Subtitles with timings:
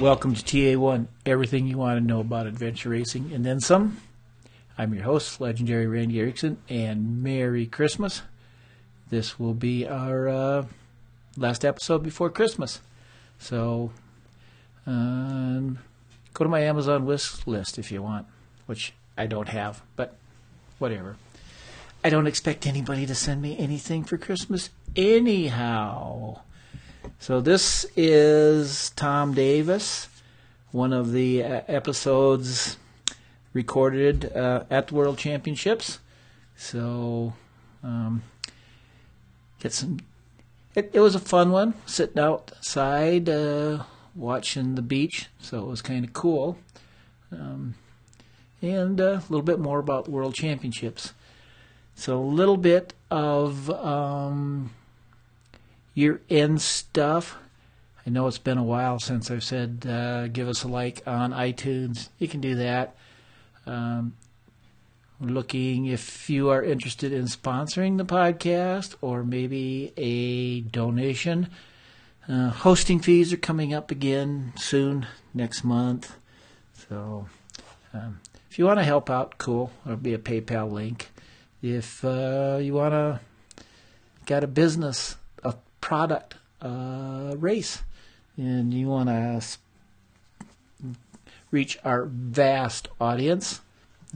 [0.00, 3.98] Welcome to TA1, everything you want to know about adventure racing and then some.
[4.78, 8.22] I'm your host, legendary Randy Erickson, and Merry Christmas.
[9.10, 10.66] This will be our uh,
[11.36, 12.80] last episode before Christmas.
[13.38, 13.92] So,
[14.86, 15.78] um,
[16.32, 18.26] go to my Amazon wish list if you want,
[18.64, 20.16] which I don't have, but
[20.78, 21.16] whatever.
[22.02, 26.40] I don't expect anybody to send me anything for Christmas anyhow.
[27.18, 30.08] So this is Tom Davis,
[30.72, 32.76] one of the uh, episodes
[33.52, 35.98] recorded uh, at the World Championships.
[36.56, 37.34] So
[37.82, 38.22] um,
[39.60, 40.00] get some.
[40.74, 45.28] It, it was a fun one, sitting outside uh, watching the beach.
[45.40, 46.58] So it was kind of cool.
[47.32, 47.74] Um,
[48.62, 51.12] and uh, a little bit more about the World Championships.
[51.94, 54.70] So a little bit of um,
[55.94, 57.36] year end stuff.
[58.06, 61.32] I know it's been a while since I've said uh, give us a like on
[61.32, 62.08] iTunes.
[62.18, 62.96] You can do that.
[63.66, 64.14] Um,
[65.20, 71.48] looking if you are interested in sponsoring the podcast or maybe a donation.
[72.28, 76.16] Uh, hosting fees are coming up again soon, next month.
[76.88, 77.26] So
[77.92, 79.70] um, if you want to help out, cool.
[79.84, 81.10] There'll be a PayPal link.
[81.62, 83.20] If uh, you want to
[84.26, 85.16] got a business,
[85.80, 87.82] product, a race,
[88.36, 89.42] and you want to
[91.50, 93.60] reach our vast audience,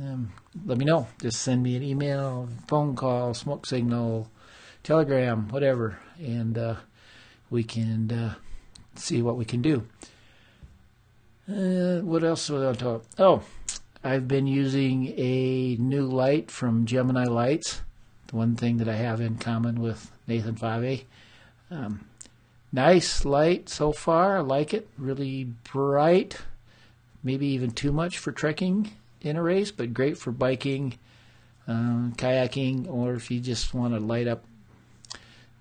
[0.01, 0.33] um,
[0.65, 1.07] let me know.
[1.21, 4.31] Just send me an email, phone call, smoke signal,
[4.83, 6.77] telegram, whatever, and uh,
[7.51, 8.35] we can uh,
[8.97, 9.87] see what we can do.
[11.49, 13.05] Uh, what else was I talk?
[13.19, 13.43] Oh,
[14.03, 17.83] I've been using a new light from Gemini Lights.
[18.29, 21.05] The one thing that I have in common with Nathan Fa'avae.
[21.71, 22.07] Um,
[22.73, 24.39] nice light so far.
[24.39, 24.89] I like it.
[24.99, 26.39] Really bright.
[27.23, 30.99] Maybe even too much for trekking in a race, but great for biking,
[31.67, 34.45] um, kayaking, or if you just want to light up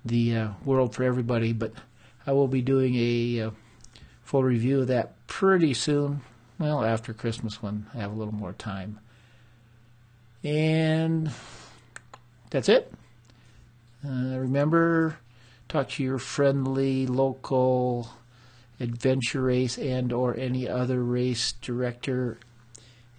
[0.03, 1.53] the uh, world for everybody.
[1.53, 1.73] But
[2.27, 3.51] I will be doing a uh,
[4.23, 6.21] full review of that pretty soon.
[6.59, 8.99] Well, after Christmas when I have a little more time.
[10.43, 11.31] And
[12.49, 12.91] that's it.
[14.05, 15.17] Uh, remember,
[15.73, 18.07] talk to your friendly local
[18.79, 22.37] adventure race and or any other race director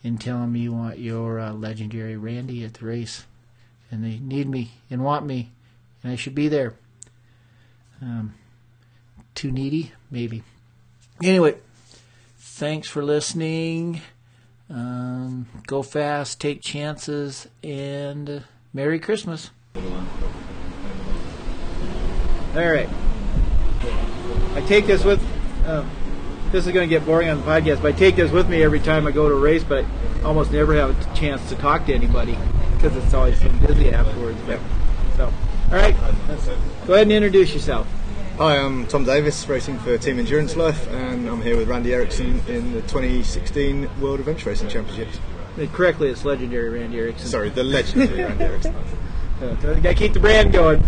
[0.04, 3.24] and tell them you want your uh, legendary Randy at the race,
[3.90, 5.50] and they need me and want me,
[6.02, 6.74] and I should be there.
[8.00, 8.34] Um,
[9.34, 10.44] too needy, maybe.
[11.22, 11.56] Anyway,
[12.38, 14.00] thanks for listening.
[14.70, 19.50] Um, go fast, take chances, and Merry Christmas.
[22.54, 22.88] All right.
[24.54, 25.20] I take this with.
[25.66, 25.84] Uh,
[26.52, 28.62] this is going to get boring on the podcast, but I take this with me
[28.62, 29.84] every time I go to a race, but
[30.18, 32.38] I almost never have a chance to talk to anybody
[32.76, 34.38] because it's always so busy afterwards.
[34.46, 34.60] But,
[35.16, 35.96] so, all right,
[36.86, 37.88] go ahead and introduce yourself.
[38.36, 42.40] Hi, I'm Tom Davis, racing for Team Endurance Life, and I'm here with Randy Erickson
[42.46, 45.18] in the 2016 World Adventure Racing Championships.
[45.72, 47.26] Correctly, it's legendary Randy Erickson.
[47.26, 48.76] Sorry, the legendary Randy Erickson.
[49.42, 50.82] Uh, got to keep the brand going.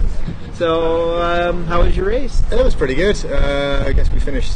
[0.55, 2.43] So, um, how was your race?
[2.51, 3.23] It was pretty good.
[3.27, 4.53] Uh, I guess we finished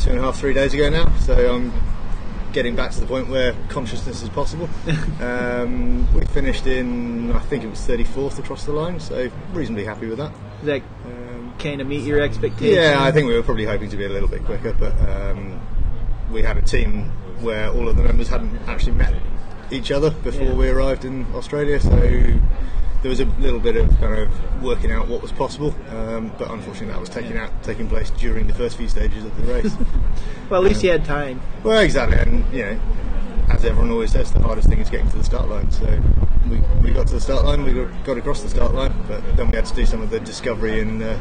[0.00, 1.72] two and a half, three days ago now, so I'm
[2.52, 4.68] getting back to the point where consciousness is possible.
[5.20, 10.06] um, we finished in, I think it was 34th across the line, so reasonably happy
[10.08, 10.32] with that.
[10.58, 12.76] Does that Um, kind of meet your expectations?
[12.76, 15.60] Yeah, I think we were probably hoping to be a little bit quicker, but um,
[16.32, 17.04] we had a team
[17.40, 19.14] where all of the members hadn't actually met
[19.70, 20.54] each other before Yeah.
[20.54, 21.90] we arrived in Australia, so
[23.02, 26.50] there was a little bit of kind of working out what was possible, um, but
[26.50, 29.74] unfortunately that was taking out taking place during the first few stages of the race.
[30.50, 31.42] Well, at least you had time.
[31.62, 32.80] well, exactly, and you know,
[33.50, 35.70] as everyone always says, the hardest thing is getting to the start line.
[35.70, 35.84] So
[36.48, 39.20] we, we got to the start line, we got, got across the start line, but
[39.36, 41.18] then we had to do some of the discovery and uh,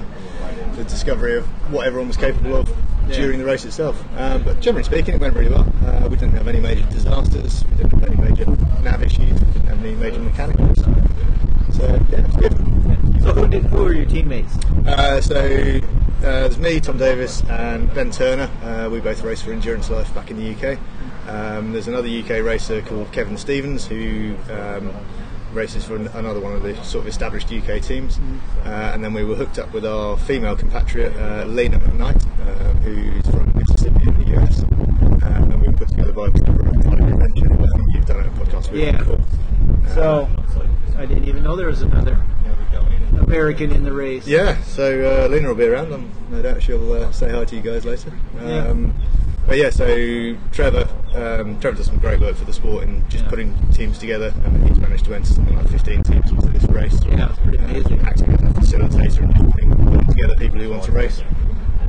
[0.77, 2.69] the discovery of what everyone was capable of
[3.09, 3.17] Yeah.
[3.17, 4.01] during the race itself.
[4.17, 5.67] Um, but generally speaking, it went really well.
[5.85, 8.45] Uh, we didn't have any major disasters, we didn't have any major
[8.81, 10.79] nav issues, we didn't have any major mechanicals.
[11.77, 12.53] So yeah, it's good.
[13.21, 14.55] So, who, did, who were your teammates?
[14.87, 15.79] Uh, so uh,
[16.21, 18.49] there's me, Tom Davis, and Ben Turner.
[18.63, 20.79] Uh, we both race for Endurance Life back in the UK.
[21.27, 24.91] Um, there's another UK racer called Kevin Stevens who um,
[25.53, 28.19] races for an, another one of the sort of established UK teams.
[28.65, 32.73] Uh, and then we were hooked up with our female compatriot, uh, Lena McKnight, uh,
[32.79, 34.63] who's from Mississippi in the US.
[34.63, 37.51] Um, and we were put together by Clever Adventure.
[37.53, 38.97] Um, you've done a podcast with Yeah.
[38.97, 39.19] before.
[39.93, 40.29] So,
[40.97, 42.17] I didn't even know there was another
[43.19, 44.25] American in the race.
[44.27, 45.93] Yeah, so uh, Lena will be around.
[45.93, 48.11] Um, no doubt she'll uh, say hi to you guys later.
[48.43, 48.67] Yeah.
[48.67, 48.93] Um,
[49.45, 53.23] but yeah, so Trevor, um, Trevor does some great work for the sport in just
[53.25, 53.29] Yeah.
[53.29, 56.99] putting teams together, and he's managed to enter something like 15 teams into this race.
[57.05, 57.99] Yeah, it's pretty amazing.
[58.01, 59.51] Uh, acting as a facilitator and
[59.85, 61.21] putting together people who want to race.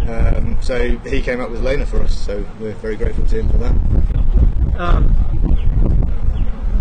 [0.07, 3.49] Um, so he came up with Lena for us, so we're very grateful to him
[3.49, 3.75] for that.
[4.81, 5.09] Um,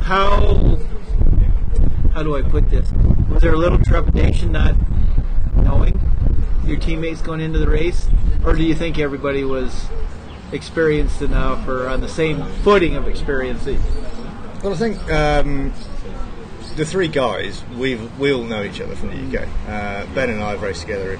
[0.03, 0.77] how
[2.17, 2.91] how do I put this?
[3.29, 4.73] Was there a little trepidation not
[5.55, 6.01] knowing
[6.65, 8.07] your teammates going into the race,
[8.43, 9.85] or do you think everybody was
[10.51, 13.67] experienced enough or on the same footing of experience?
[14.63, 15.71] Well, I think um,
[16.75, 19.47] the three guys we we all know each other from the UK.
[19.67, 21.19] Uh, ben and I have raced together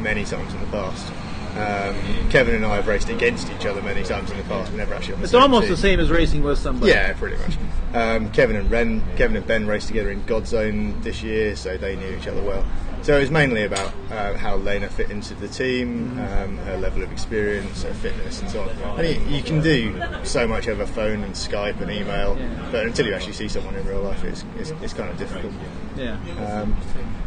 [0.00, 1.10] many times in the past.
[1.54, 4.72] Um, Kevin and I have raced against each other many times in the past.
[4.72, 5.70] We're never actually It's almost team.
[5.70, 6.90] the same as racing with somebody.
[6.92, 7.56] Yeah, pretty much.
[7.94, 11.94] Um, Kevin and Ren, Kevin and Ben raced together in Godzone this year, so they
[11.94, 12.64] knew each other well.
[13.02, 17.02] So it was mainly about uh, how Lena fit into the team, um, her level
[17.04, 18.98] of experience, her fitness, and so on.
[18.98, 22.36] And you, you can do so much over phone and Skype and email,
[22.72, 25.52] but until you actually see someone in real life, it's, it's, it's kind of difficult.
[25.96, 26.16] Yeah.
[26.46, 26.74] Um,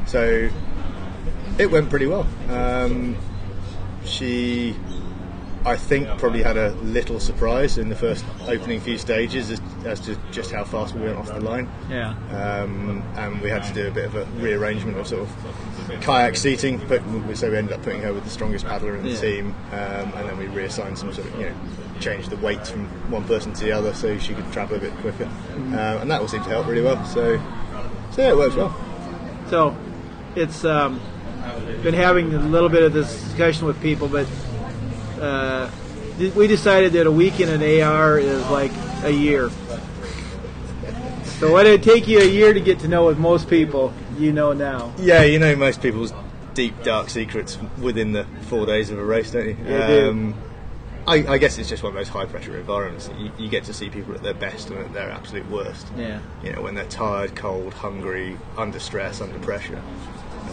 [0.06, 0.50] so
[1.60, 2.28] it went pretty well.
[2.50, 3.16] Um,
[4.07, 4.75] she,
[5.65, 10.00] I think, probably had a little surprise in the first opening few stages as, as
[10.01, 11.69] to just how fast we went off the line.
[11.89, 12.12] Yeah.
[12.31, 16.36] Um, and we had to do a bit of a rearrangement of sort of kayak
[16.38, 19.09] seating, but we- so we ended up putting her with the strongest paddler in the
[19.09, 19.21] Yeah.
[19.21, 19.77] team, um,
[20.15, 21.56] and then we reassigned some sort of, you know,
[22.00, 24.95] changed the weights from one person to the other so she could travel a bit
[24.98, 25.74] quicker, Mm-hmm.
[25.74, 27.04] um, and that all seemed to help really well.
[27.06, 27.38] So,
[28.12, 28.74] so yeah, it worked well.
[29.50, 29.75] So
[30.36, 31.00] it's um,
[31.84, 34.28] been having a little bit of this discussion with people, but
[35.22, 35.70] uh,
[36.36, 38.72] we decided that a week in an AR is like
[39.04, 39.50] a year.
[41.40, 44.34] So what it'd take you a year to get to know with most people, you
[44.34, 44.94] know now.
[44.98, 46.12] Yeah, you know most people's
[46.56, 49.58] deep dark secrets within the four days of a race, don't you?
[49.64, 50.10] Yeah, do.
[50.10, 50.36] um,
[51.08, 53.10] I, I guess it's just one of those high pressure environments.
[53.18, 55.88] You, you get to see people at their best and at their absolute worst.
[55.96, 56.20] Yeah.
[56.44, 59.82] You know, when they're tired, cold, hungry, under stress, under pressure.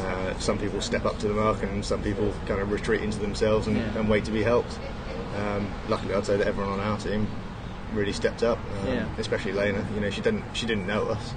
[0.00, 3.18] Uh, some people step up to the mark, and some people kind of retreat into
[3.18, 3.98] themselves and, Yeah.
[3.98, 4.78] and wait to be helped.
[5.38, 7.26] Um, luckily, I'd say that everyone on our team
[7.92, 9.04] really stepped up, um, Yeah.
[9.18, 9.84] especially Lena.
[9.94, 11.32] You know, she didn't she didn't know us.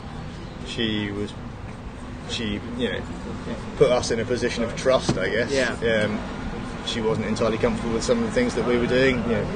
[0.68, 1.34] She was
[2.30, 3.00] she you know
[3.78, 5.52] put us in a position of trust, I guess.
[5.52, 6.04] Yeah.
[6.04, 6.20] Um,
[6.86, 9.18] she wasn't entirely comfortable with some of the things that we were doing.
[9.30, 9.48] You know,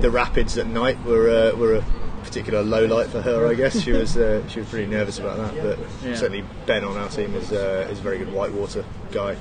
[0.00, 1.84] the rapids at night were uh, were a
[2.22, 3.80] particular low light for her, I guess.
[3.80, 6.14] She was uh, she was pretty nervous about that, but Yeah.
[6.14, 9.32] certainly Ben on our team is uh, is a very good whitewater guy,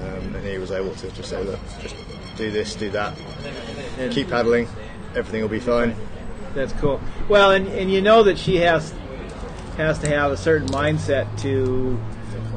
[0.00, 1.94] um, and he was able to just say, look, just
[2.36, 3.16] do this, do that,
[3.98, 4.68] And keep paddling,
[5.14, 5.94] everything will be fine.
[6.54, 7.00] That's cool.
[7.28, 8.92] Well, and, and you know that she has
[9.76, 11.98] has to have a certain mindset to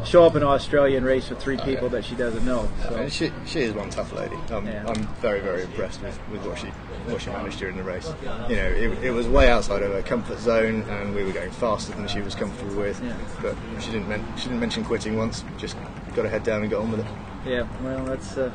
[0.06, 2.70] show up in Australia and race with three people that she doesn't know.
[2.84, 4.36] So she, she is one tough lady.
[4.50, 4.86] I'm, Yeah.
[4.88, 6.68] I'm very, very impressed with, with what she
[7.08, 8.12] what she managed during the race.
[8.50, 11.50] You know, it, it was way outside of her comfort zone, and we were going
[11.52, 13.04] faster than she was comfortable with.
[13.04, 13.16] Yeah.
[13.42, 15.44] But she didn't men- she didn't mention quitting once.
[15.58, 15.76] Just
[16.16, 17.06] got her head down and got on with it.
[17.46, 18.52] Yeah, well, that's uh,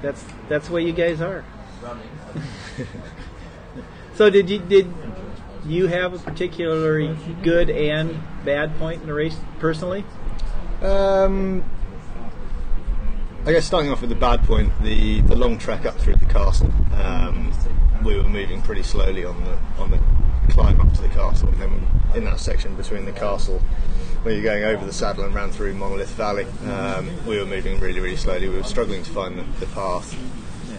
[0.00, 1.44] that's that's the way you guys are.
[4.14, 4.90] so did you did
[5.66, 10.04] you have a particularly good and bad point in the race personally?
[10.82, 11.64] Um,
[13.46, 16.26] I guess starting off with the bad point, the, the long trek up through the
[16.26, 16.70] castle.
[16.94, 17.52] Um,
[18.04, 20.00] we were moving pretty slowly on the on the
[20.50, 23.58] climb up to the castle, and then in that section between the castle,
[24.22, 27.80] where you're going over the saddle and ran through Monolith Valley, um, we were moving
[27.80, 28.48] really really slowly.
[28.48, 30.16] We were struggling to find the, the path.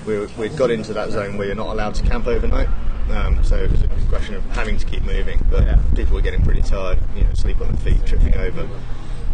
[0.06, 2.70] We were, we'd got into that zone where you're not allowed to camp overnight.
[3.10, 6.44] Um, so it was a question of having to keep moving, but people were getting
[6.44, 8.68] pretty tired, you know, sleep on their feet, tripping over.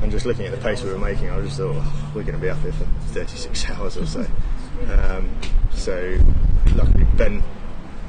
[0.01, 2.36] And just looking at the pace we were making, I just thought, oh, we're going
[2.36, 4.25] to be up here for 36 hours or so.
[4.91, 5.29] Um,
[5.72, 6.17] so,
[6.75, 7.43] luckily, Ben,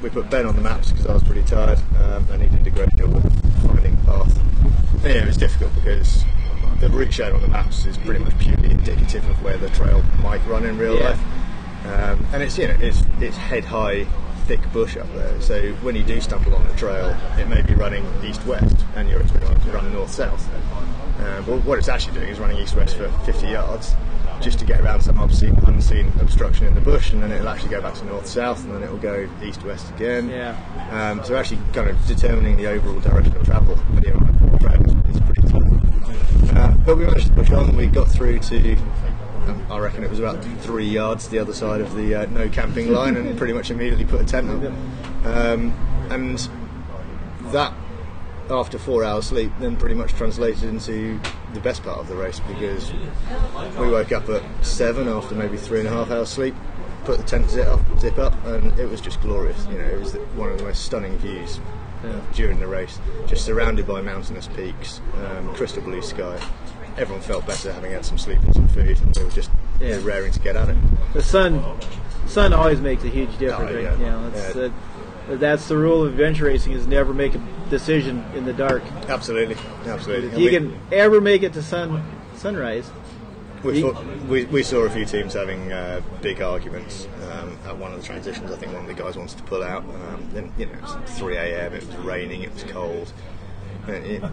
[0.01, 2.65] we put Ben on the maps because I was pretty tired, um, and he did
[2.65, 3.23] a great job of
[3.67, 4.39] finding the path.
[5.03, 6.23] And, yeah, it was difficult because
[6.79, 10.01] the route shown on the maps is pretty much purely indicative of where the trail
[10.21, 11.09] might run in real Yeah.
[11.09, 11.19] life.
[11.85, 14.05] Um, and it's you know it's it's head high,
[14.47, 15.39] thick bush up there.
[15.41, 19.09] So when you do stumble on the trail, it may be running east west, and
[19.09, 20.49] you're expecting to run north south.
[21.23, 23.95] Uh, but what it's actually doing is running east west for 50 yards,
[24.41, 27.69] just to get around some unseen, unseen obstruction in the bush, and then it'll actually
[27.69, 30.29] go back to north south, and then it'll go east west again.
[30.29, 30.57] Yeah.
[30.91, 34.59] Um, so actually, kind of determining the overall direction of travel when you're on a
[34.59, 36.55] trail is, pretty tough.
[36.57, 37.75] Uh, but we managed to push on.
[37.77, 41.79] We got through to, um, I reckon it was about three yards the other side
[41.79, 44.73] of the uh, no camping line, and pretty much immediately put a tent up.
[45.25, 45.73] Um,
[46.09, 46.49] and
[47.53, 47.73] that,
[48.49, 51.19] after four hours sleep, then pretty much translated into
[51.53, 52.91] the best part of the race because
[53.79, 56.55] we woke up at seven after maybe three and a half hours sleep.
[57.05, 59.65] put the tent zip up, zip up, and it was just glorious.
[59.67, 61.59] You know, it was one of the most stunning views
[62.33, 62.99] during the race.
[63.27, 66.37] Just surrounded by mountainous peaks, um, crystal blue sky.
[66.97, 69.49] Everyone felt better having had some sleep and some food, and they were just
[69.81, 69.99] Yeah.
[70.03, 70.77] raring to get at it.
[71.13, 71.61] The sun,
[72.27, 73.71] sun always makes a huge difference.
[73.73, 73.97] Oh, yeah.
[73.97, 74.31] You know,
[74.65, 74.69] uh,
[75.27, 78.83] that's the rule of adventure racing: is never make a decision in the dark.
[79.07, 80.29] Absolutely, absolutely.
[80.29, 82.03] If you we- can ever make it to sun
[82.35, 82.89] sunrise,
[83.63, 87.93] We, thought, we, we saw a few teams having uh, big arguments um, at one
[87.93, 88.51] of the transitions.
[88.51, 89.83] I think one of the guys wanted to pull out.
[89.83, 91.73] Um, then you know, it was 3 a.m.
[91.73, 92.41] It was raining.
[92.43, 93.13] It was cold.
[93.87, 94.23] And it-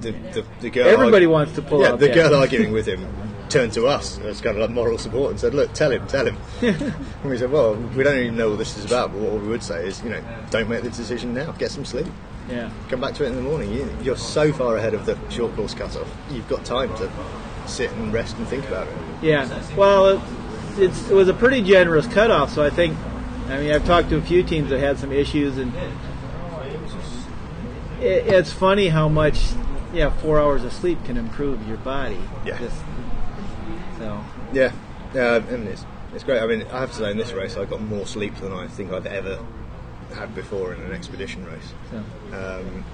[0.00, 2.14] the, the, the girl Everybody argu- wants to pull yeah, out, the yeah.
[2.14, 3.00] girl arguing with him
[3.48, 6.26] turned to us as kind of like moral support and said, "Look, tell him, tell
[6.26, 6.94] him." and
[7.30, 9.62] we said, "Well, we don't even know what this is about, but what we would
[9.62, 11.52] say is, you know, don't make the decision now.
[11.52, 12.06] Get some sleep."
[12.48, 13.72] yeah, come back to it in the morning.
[13.72, 16.08] You, you're so far ahead of the short course cut-off.
[16.30, 17.10] You've got time to
[17.66, 18.94] sit and rest and think about it.
[19.20, 19.76] yeah.
[19.76, 20.20] Well, it,
[20.78, 22.96] it's, it was a pretty generous cutoff, so I think.
[23.48, 25.72] I mean, I've talked to a few teams that had some issues, and
[28.00, 29.40] it, it's funny how much,
[29.92, 32.20] yeah, four hours of sleep can improve your body.
[32.44, 32.58] Yeah.
[32.58, 32.82] Just-
[34.06, 34.72] so Yeah,
[35.14, 35.84] yeah, and it's
[36.14, 36.40] it's great.
[36.40, 38.68] I mean, I have to say in this race, I got more sleep than I
[38.68, 39.38] think I've ever
[40.14, 41.74] had before in an expedition race.
[41.90, 41.98] So.
[42.36, 42.84] Um,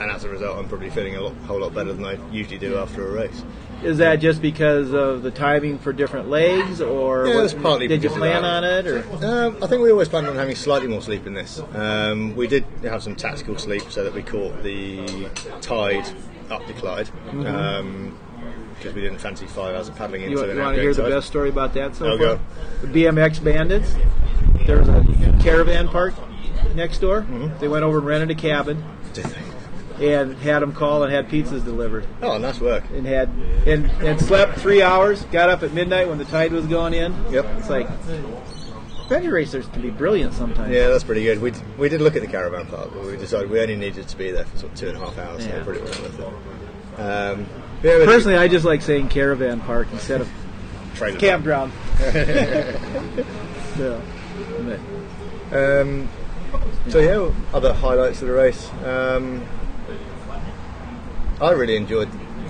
[0.00, 2.58] and as a result, I'm probably feeling a lot, whole lot better than I usually
[2.58, 3.42] do after a race.
[3.82, 8.04] Is that just because of the timing for different legs, or Yeah, it's partly did
[8.04, 11.02] you plan on it, or Um, I think we always planned on having slightly more
[11.02, 11.60] sleep in this.
[11.74, 15.28] Um, we did have some tactical sleep so that we caught the
[15.60, 16.08] tide
[16.50, 17.10] up the Clyde
[18.78, 20.46] because we didn't fancy five hours of paddling into Mm-hmm.
[20.46, 22.40] you, an want to hear the best story about that so Oh, far?
[22.82, 23.94] The BMX Bandits.
[24.66, 26.14] There was a caravan park
[26.74, 27.22] next door.
[27.22, 27.58] Mm-hmm.
[27.58, 30.14] They went over and rented a cabin Did they?
[30.16, 32.06] and had them call and had pizzas delivered.
[32.22, 32.84] Oh, nice work.
[32.92, 33.28] And had
[33.66, 35.22] and, and slept three hours.
[35.26, 37.12] Got up at midnight when the tide was going in.
[37.32, 37.46] Yep.
[37.58, 37.88] It's like
[39.02, 40.70] adventure racers can be brilliant sometimes.
[40.72, 41.40] Yeah, that's pretty good.
[41.40, 44.16] We, we did look at the caravan park, but we decided we only needed to
[44.18, 45.56] be there for sort of two and a half hours, so Yeah.
[45.56, 46.67] it probably wasn't worth it.
[46.98, 47.46] Um,
[47.80, 50.28] Personally, I just like saying caravan park instead of
[51.18, 51.72] campground.
[53.76, 54.02] so,
[55.52, 56.08] Um,
[56.88, 58.68] so yeah, other highlights of the race.
[58.84, 59.46] Um,
[61.40, 62.08] I really enjoyed.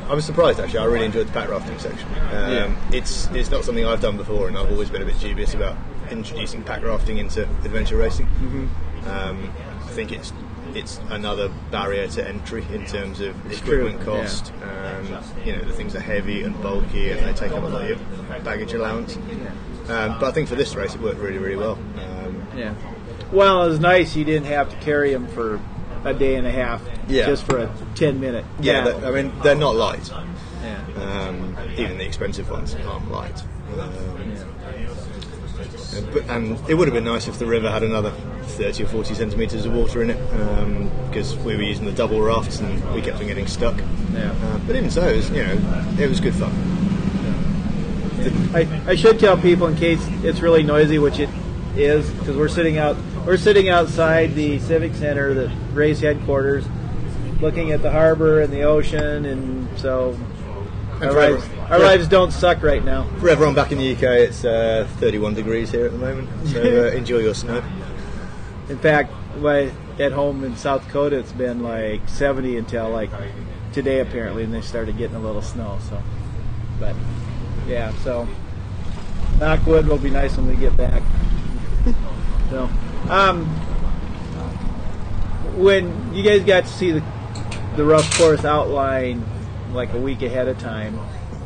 [0.08, 0.78] I was surprised actually.
[0.78, 2.08] I really enjoyed the pack rafting section.
[2.32, 2.74] Um, Yeah.
[2.92, 5.76] It's it's not something I've done before, and I've always been a bit dubious about
[6.10, 8.26] introducing pack rafting into adventure racing.
[8.26, 9.10] Mm-hmm.
[9.10, 9.52] Um,
[9.84, 10.32] I think it's
[10.78, 14.52] it's another barrier to entry in terms of true, equipment cost.
[14.62, 17.82] Um, you know, the things are heavy and bulky, and they take up a lot
[17.82, 17.98] of your
[18.40, 19.16] baggage allowance.
[19.16, 21.72] Um, but I think for this race, it worked really, really well.
[21.98, 22.74] Um, Yeah.
[23.32, 25.60] Well, it was nice you didn't have to carry them for
[26.04, 27.26] a day and a half Yeah.
[27.26, 28.44] just for a 10 minute.
[28.60, 30.10] Yeah, I mean they're not light.
[30.62, 31.26] yeah.
[31.28, 33.42] Um, even the expensive ones aren't light.
[33.78, 33.90] Um,
[34.56, 34.57] but,
[36.28, 39.64] and it would have been nice if the river had another 30 or 40 centimetres
[39.64, 43.26] of water in it because we were using the double rafts and we kept on
[43.26, 43.76] getting stuck.
[44.12, 44.34] Yeah.
[44.42, 46.52] Uh, but even so, it was, you know, it was good fun.
[48.54, 51.30] I, I should tell people in case it's really noisy, which it
[51.76, 56.64] is, because we're sitting out we're sitting outside the civic center, the race headquarters,
[57.40, 60.18] looking at the harbor and the ocean, and so
[61.00, 63.08] our lives, our lives don't suck right now.
[63.18, 66.60] For everyone back in the UK, it's uh, 31 degrees here at the moment, so
[66.62, 67.62] uh, enjoy your snow.
[68.68, 73.10] In fact, my, at home in South Dakota, it's been like 70 until like
[73.72, 75.78] today apparently, and they started getting a little snow.
[75.88, 76.02] So,
[76.80, 76.96] but
[77.66, 78.26] yeah, so
[79.38, 81.02] knock wood will be nice when we get back.
[82.50, 82.68] so,
[83.08, 83.46] um,
[85.56, 87.02] when you guys got to see the
[87.76, 89.24] the rough course outline
[89.72, 90.94] like a week ahead of time,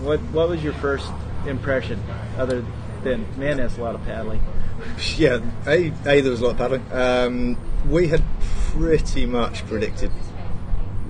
[0.02, 1.10] what what was your first
[1.46, 2.02] impression
[2.38, 2.64] other
[3.02, 4.40] than man, that's a lot of paddling.
[5.16, 6.92] Yeah, a, a there was a lot of paddling.
[6.92, 7.56] Um,
[7.88, 8.22] we had
[8.70, 10.10] pretty much predicted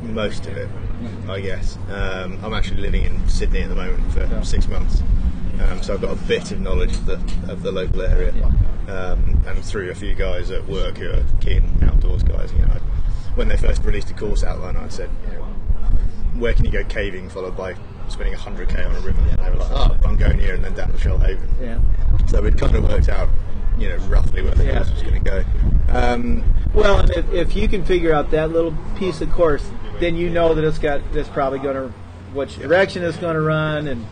[0.03, 0.69] most of it,
[1.27, 1.79] I guess.
[1.89, 5.03] Um, I'm actually living in Sydney at the moment for six months,
[5.63, 7.15] um, so I've got a bit of knowledge of the
[7.51, 8.33] of the local area,
[8.89, 12.53] um, and through a few guys at work who are keen outdoors guys.
[12.53, 12.81] You know,
[13.37, 15.09] when they first released a course outline, I said,
[16.39, 17.75] where can you go caving, followed by
[18.09, 19.21] spending 100k on a river?
[19.21, 21.49] And they were like, oh, Bungonia and then down to Shoalhaven.
[21.61, 21.79] Yeah.
[22.27, 23.29] So we'd kind of worked out,
[23.79, 24.77] you know, roughly where the Yeah.
[24.79, 25.45] course was going to go.
[25.91, 29.65] Um, Well, and if, if you can figure out that little piece of course,
[30.01, 31.93] then you know that it's got it's probably going to
[32.33, 34.07] which direction it's going to run, and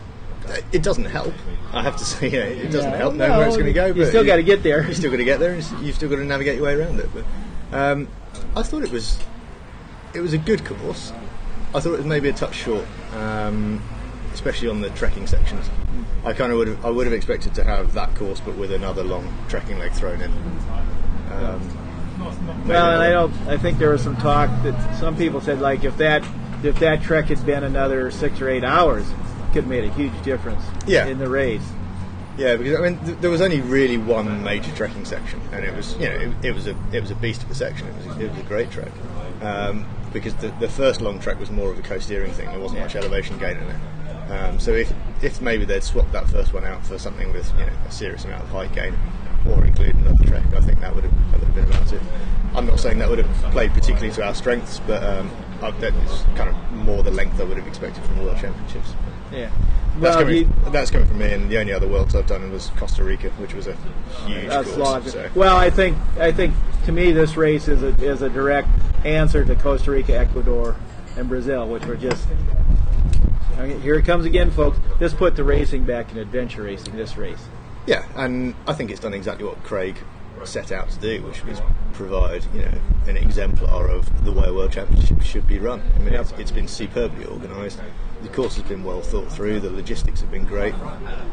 [0.71, 1.33] it doesn't help.
[1.73, 3.87] I have to say, yeah, it doesn't Yeah, help knowing where it's going to go.
[3.87, 4.85] you But still gotta get there.
[4.87, 6.99] You still got to get there, and you've still got to navigate your way around
[6.99, 7.09] it.
[7.13, 7.25] But
[7.75, 8.07] um,
[8.55, 9.17] I thought it was,
[10.13, 11.13] it was a good course.
[11.73, 12.85] I thought it was maybe a touch short.
[13.15, 13.81] Um,
[14.33, 15.69] especially on the trekking sections.
[16.23, 18.71] I kind of would have I would have expected to have that course, but with
[18.71, 20.31] another long trekking leg thrown in.
[21.33, 23.33] Um, Well, I don't.
[23.47, 26.23] I think there was some talk that some people said like if that
[26.63, 29.15] if that trek had been another six or eight hours, it
[29.47, 31.07] could have made a huge difference Yeah.
[31.07, 31.67] in the race.
[32.37, 35.75] Yeah, because I mean, th- there was only really one major trekking section, and it
[35.75, 37.87] was you know it, it was a it was a beast of a section.
[37.87, 38.91] It was it was a great trek
[39.41, 42.49] um, because the, the first long trek was more of a coasteering thing.
[42.49, 44.31] There wasn't much elevation gain in it.
[44.31, 44.91] Um, so if
[45.21, 48.23] if maybe they'd swapped that first one out for something with you know a serious
[48.25, 48.95] amount of height gain,
[49.49, 52.01] or include another trek, I think that would have that would have been about it.
[52.53, 55.31] I'm not saying that would have played particularly to our strengths, but um,
[55.79, 58.93] that's kind of more the length I would have expected from the World Championships.
[59.31, 59.49] Yeah.
[59.99, 62.49] That's, Well, coming, you, that's coming from me, and the only other worlds I've done
[62.51, 63.75] was Costa Rica, which was a
[64.25, 65.11] huge that's course.
[65.11, 68.69] so- Well, I think I think to me this race is a is a direct
[69.05, 70.75] answer to Costa Rica, Ecuador,
[71.17, 72.27] and Brazil, which were just.
[73.81, 74.79] Here it comes again, folks.
[74.97, 76.95] This put the racing back in adventure racing.
[76.95, 77.43] This race.
[77.85, 79.97] yeah, and I think it's done exactly what Craig
[80.43, 81.61] set out to do, which was
[81.93, 82.71] provide you know
[83.07, 85.81] an exemplar of the way a World Championship should be run.
[85.95, 87.79] I mean, it's, it's been superbly organised.
[88.23, 89.59] The course has been well thought through.
[89.59, 90.75] The logistics have been great.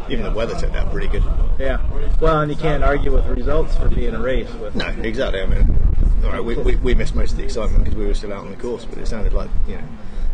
[0.09, 1.23] Even the weather turned out pretty good.
[1.59, 1.83] Yeah.
[2.21, 4.53] Well, and you can't argue with the results for being a race.
[4.55, 5.43] With No, exactly.
[5.43, 5.88] I mean,
[6.25, 8.45] all right, we, we, we missed most of the excitement because we were still out
[8.45, 9.85] on the course, but it sounded like you know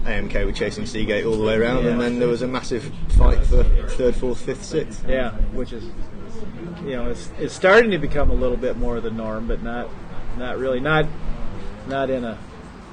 [0.04, 3.44] AMK were chasing Seagate all the way around, and then there was a massive fight
[3.44, 5.04] for third, fourth, fifth, sixth.
[5.08, 5.84] Yeah, which is,
[6.84, 9.62] you know, it's it's starting to become a little bit more of the norm, but
[9.62, 9.88] not
[10.36, 11.06] not really not
[11.88, 12.38] not in a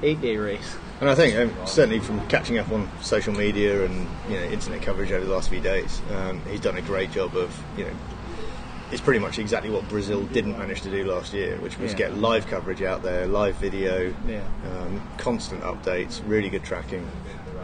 [0.03, 0.77] eight day race.
[1.01, 4.81] And I think um, certainly from catching up on social media and you know internet
[4.81, 7.91] coverage over the last few days, um, he's done a great job of you know.
[8.91, 11.98] It's pretty much exactly what Brazil didn't manage to do last year, which was Yeah.
[11.98, 14.39] get live coverage out there, live video, Yeah.
[14.69, 17.08] um, constant updates, really good tracking.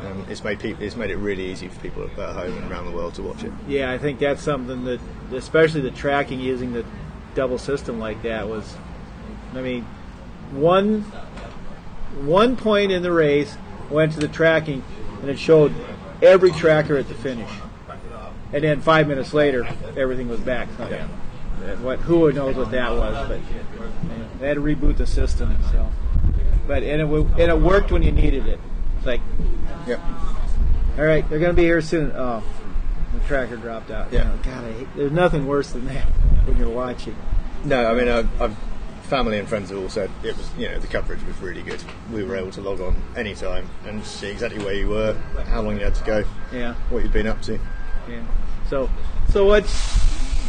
[0.05, 2.85] Um, it's made people, it's made it really easy for people at home and around
[2.85, 3.51] the world to watch it.
[3.67, 4.99] Yeah, I think that's something that,
[5.33, 6.85] especially the tracking using the
[7.35, 8.75] double system like that was,
[9.55, 9.85] I mean,
[10.51, 11.05] one
[12.23, 13.57] one point in the race
[13.89, 14.81] went to the tracking,
[15.21, 15.73] and it showed
[16.21, 17.49] every tracker at the finish,
[18.53, 20.67] and then five minutes later, everything was back.
[20.77, 21.07] So, Yeah.
[21.81, 23.39] What who knows what that was, but
[24.39, 25.57] they had to reboot the system.
[25.71, 25.89] So,
[26.67, 28.59] but and it and it worked when you needed it.
[28.97, 29.21] It's like,
[29.87, 29.99] Yep.
[30.97, 32.11] all right, they're going to be here soon.
[32.15, 32.43] Oh,
[33.13, 34.13] the tracker dropped out.
[34.13, 34.19] Yeah.
[34.23, 36.05] You know, God, I hate, there's nothing worse than that
[36.45, 37.15] when you're watching.
[37.65, 38.57] No, I mean, I've, I've
[39.03, 41.81] family and friends have all said it was, you know, the coverage was really good.
[42.11, 45.13] We were able to log on anytime and see exactly where you were,
[45.47, 47.57] how long you had to go, Yeah, what you'd been up to.
[48.09, 48.25] Yeah.
[48.69, 48.89] So,
[49.29, 49.97] so what's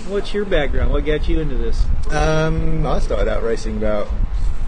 [0.09, 0.91] what's your background?
[0.91, 1.85] What got you into this?
[2.11, 4.09] Um, I started out racing about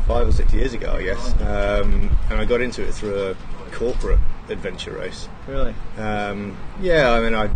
[0.06, 3.36] five or six years ago, I guess, um, and I got into it through a
[3.72, 5.28] corporate adventure race.
[5.46, 5.74] Really?
[5.96, 7.48] Um, yeah, I mean, I,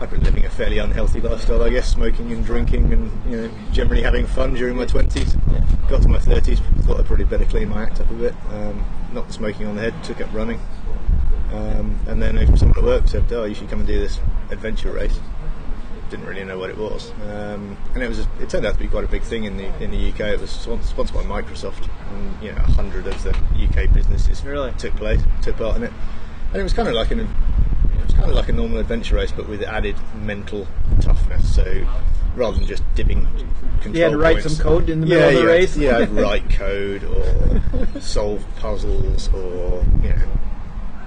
[0.00, 3.50] I've been living a fairly unhealthy lifestyle, I guess, smoking and drinking and, you know,
[3.72, 5.40] generally having fun during my 20s.
[5.88, 8.34] Got to my 30s, thought I'd probably better clean my act up a bit.
[8.50, 10.60] Um, the smoking on the head, took up running.
[11.52, 14.18] Um, and then someone at work said, oh, you should come and do this
[14.50, 15.18] adventure race.
[16.10, 17.10] Didn't really know what it was.
[17.28, 19.66] Um, and it was it turned out to be quite a big thing in the
[19.82, 20.20] in the UK.
[20.34, 24.72] It was sponsored by Microsoft, and you know, a hundred of the UK businesses Really?
[24.72, 25.92] took place, took part in it.
[26.52, 27.26] And it was kind of like an it
[28.04, 30.66] was kind of like a normal adventure race, but with added mental
[31.00, 31.54] toughness.
[31.54, 31.86] So
[32.36, 33.26] rather than just dipping
[33.80, 35.46] control You had to write points- some code in the middle yeah, of the you
[35.48, 35.74] race?
[35.74, 40.28] Had, yeah, write code or solve puzzles or you know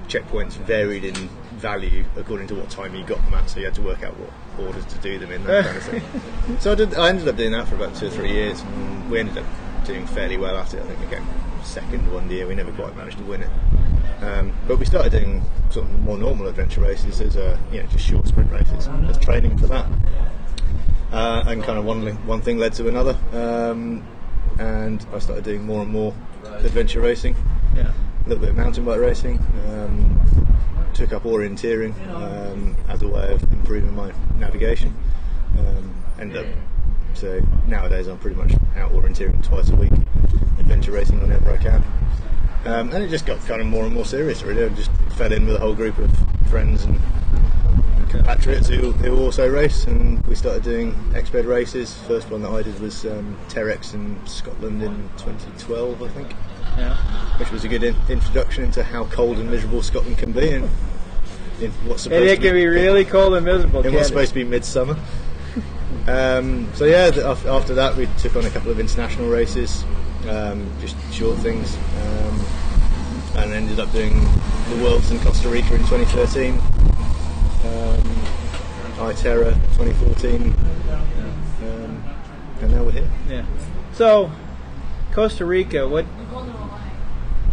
[0.08, 3.50] checkpoints varied in value according to what time you got them at.
[3.50, 5.84] So you had to work out what orders to do them in, that kind of
[5.84, 6.02] thing.
[6.60, 6.96] So I did.
[6.96, 9.46] I ended up doing that for about two or three years, and we ended up
[9.86, 10.82] doing fairly well at it.
[10.82, 11.28] I think we came
[11.63, 12.48] second one year.
[12.48, 13.50] We never quite managed to win it.
[14.22, 17.88] Um, but we started doing sort of more normal adventure races as a, you know,
[17.89, 19.86] just short sprint races as training for that.
[21.12, 23.15] Uh, and kind of one, one thing led to another.
[23.34, 24.04] Um,
[24.60, 26.13] and I started doing more and more
[26.46, 27.36] adventure racing,
[27.76, 27.91] Yeah.
[28.26, 29.38] a little bit of mountain bike racing.
[29.70, 30.20] Um,
[30.98, 34.92] took up orienteering um, as a way of improving my navigation.
[35.60, 36.48] Um, ended up
[37.14, 39.92] so nowadays I'm pretty much out orienteering twice a week,
[40.60, 41.84] adventure racing whenever I can.
[42.66, 44.42] Um, and it just got kind of more and more serious.
[44.42, 46.12] Really, I just fell in with a whole group of
[46.50, 47.00] friends and
[48.10, 51.96] compatriots who, who also race, and we started doing exped races.
[52.08, 56.32] First one that I did was um, Terrex in Scotland in 2012, I think
[56.78, 56.96] Yeah.
[57.38, 60.70] which was a good in- introduction into how cold and miserable Scotland can be, and
[61.62, 63.86] in what's supposed And it to can be really cold and miserable.
[63.86, 64.10] in what's it?
[64.10, 64.98] supposed to be midsummer.
[66.08, 69.84] um, so yeah, th- af- after that we took on a couple of international races,
[70.30, 72.46] um, just short things, um,
[73.38, 74.20] and ended up doing
[74.70, 76.54] the Worlds in Costa Rica in 2013.
[77.65, 78.04] um,
[79.10, 80.54] ITERA 2014,
[81.62, 82.04] um,
[82.62, 83.10] and now we're here.
[83.30, 83.46] Yeah.
[83.93, 84.32] So,
[85.12, 86.06] Costa Rica, what?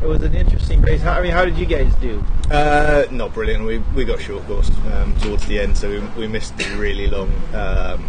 [0.04, 1.00] It was an interesting race.
[1.00, 2.22] How, I mean, how did you guys do?
[2.50, 3.64] Uh, not brilliant.
[3.64, 7.06] We, we got short course um, towards the end, so we, we missed the really
[7.06, 8.04] long um,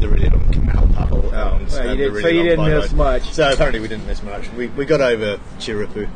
[0.00, 1.22] the really long canal paddle.
[1.32, 3.30] And, well, and did- really so you didn't miss much.
[3.30, 4.50] So apparently we didn't miss much.
[4.54, 6.10] We, we got over Chirripó,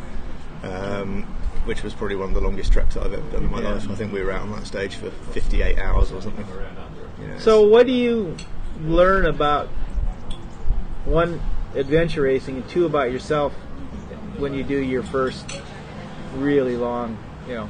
[0.64, 1.22] um,
[1.64, 3.74] which was probably one of the longest treks I've ever done in my Yeah.
[3.74, 3.88] life.
[3.88, 6.44] I think we were out on that stage for 58 hours or something.
[7.20, 8.36] You know, So, what do you
[8.84, 9.68] learn about
[11.04, 11.40] one
[11.76, 13.52] adventure racing and two about yourself
[14.38, 15.60] when you do your first
[16.36, 17.18] really long,
[17.48, 17.68] you know,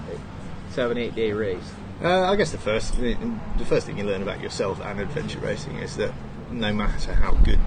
[0.70, 1.72] seven eight day race?
[2.02, 5.76] Uh, I guess the first the first thing you learn about yourself and adventure racing
[5.76, 6.12] is that
[6.50, 7.60] no matter how good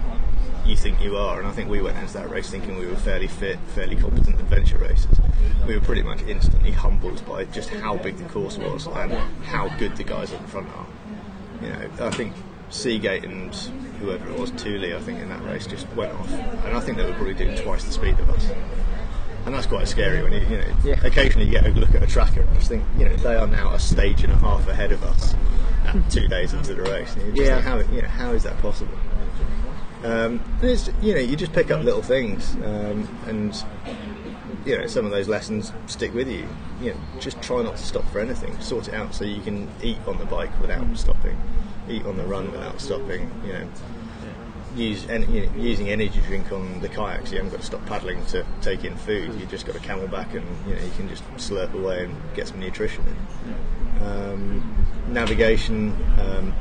[0.66, 2.96] you think you are, and I think we went into that race thinking we were
[2.96, 5.18] fairly fit, fairly competent adventure racers.
[5.66, 9.12] We were pretty much instantly humbled by just how big the course was and
[9.44, 10.86] how good the guys up front are.
[11.62, 12.34] You know, I think
[12.70, 13.54] Seagate and
[14.00, 16.96] whoever it was, Thule, I think in that race just went off, and I think
[16.98, 18.50] they were probably doing twice the speed of us.
[19.46, 21.00] And that's quite scary when you, you know, Yeah.
[21.06, 23.46] occasionally you get a look at a tracker and just think, you know, they are
[23.46, 25.34] now a stage and a half ahead of us
[25.86, 27.14] at two days into the race.
[27.14, 27.54] And you just Yeah.
[27.62, 28.92] think, how, you know, how is that possible?
[30.04, 33.54] Um, and it's, you know, you just pick up little things, um, and
[34.68, 36.46] you know, some of those lessons stick with you.
[36.82, 38.58] You know, just try not to stop for anything.
[38.60, 41.40] Sort it out so you can eat on the bike without stopping,
[41.88, 43.30] eat on the run without stopping.
[43.46, 43.68] You know,
[44.76, 47.30] use en- you know, using energy drink on the kayaks.
[47.32, 49.32] You haven't got to stop paddling to take in food.
[49.32, 52.14] You have just got a camelback, and you know you can just slurp away and
[52.34, 54.06] get some nutrition in.
[54.06, 55.96] Um, navigation.
[56.20, 56.54] Um,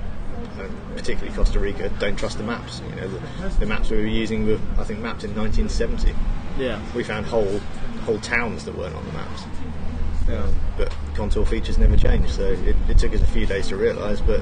[0.60, 2.82] uh, particularly Costa Rica, don't trust the maps.
[2.90, 6.16] You know, the, the maps we were using were, I think, mapped in 1970
[6.58, 6.82] Yeah.
[6.96, 7.60] we found whole
[8.08, 9.44] whole towns that weren't on the maps.
[10.78, 14.22] But contour features never changed, so it, it took us a few days to realise.
[14.22, 14.42] But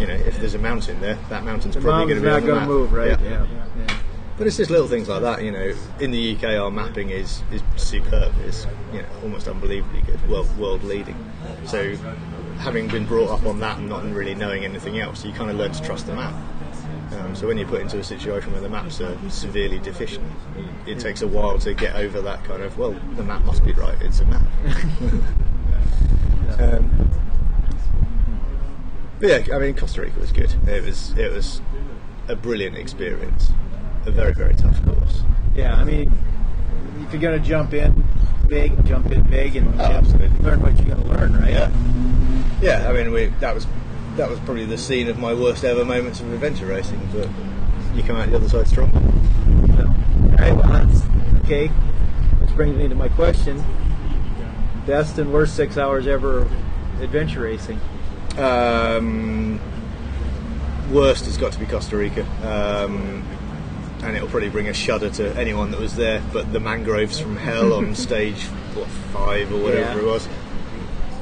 [0.00, 2.46] you know, if there's a mountain there, that mountain's The probably going to be on
[2.46, 2.68] the map.
[2.68, 3.18] move, right?
[3.20, 3.28] Yeah.
[3.30, 3.46] Yeah.
[3.78, 3.98] yeah.
[4.38, 5.42] But it's just little things like that.
[5.42, 8.32] You know, in the UK, our mapping is is superb.
[8.44, 11.16] It's you know almost unbelievably good, world world leading.
[11.66, 11.96] So
[12.58, 15.56] having been brought up on that and not really knowing anything else, you kind of
[15.56, 16.34] learn to trust the map.
[17.12, 20.26] Um, so when you're put into a situation where the maps are severely deficient,
[20.86, 23.72] it takes a while to get over that kind of well, the map must be
[23.72, 23.96] right.
[24.02, 24.42] It's a map.
[26.58, 27.10] um,
[29.20, 30.52] but yeah, I mean Costa Rica was good.
[30.66, 31.60] It was it was
[32.28, 33.50] a brilliant experience.
[34.04, 35.22] A very very tough course.
[35.54, 36.12] Yeah, I mean,
[37.02, 38.04] if you're to jump in
[38.46, 40.38] big, jump in big, and Oh, absolutely.
[40.40, 41.50] learn what you're to learn, right?
[41.50, 41.70] Yeah,
[42.60, 42.88] yeah.
[42.88, 43.66] I mean, we, that was
[44.16, 47.00] that was probably the scene of my worst ever moments of adventure racing.
[47.12, 47.28] But
[47.94, 48.90] you come out the other side strong.
[50.38, 51.02] Right, well, that's
[51.44, 51.68] okay.
[51.68, 53.62] Which brings me to my question:
[54.86, 56.42] best and worst six hours ever
[57.00, 57.80] adventure racing.
[58.38, 59.58] Um,
[60.92, 62.22] worst has got to be Costa Rica.
[62.42, 63.22] Um,
[64.02, 66.22] and it'll probably bring a shudder to anyone that was there.
[66.32, 69.98] But the mangroves from hell on stage what five or whatever Yeah.
[69.98, 70.28] it was.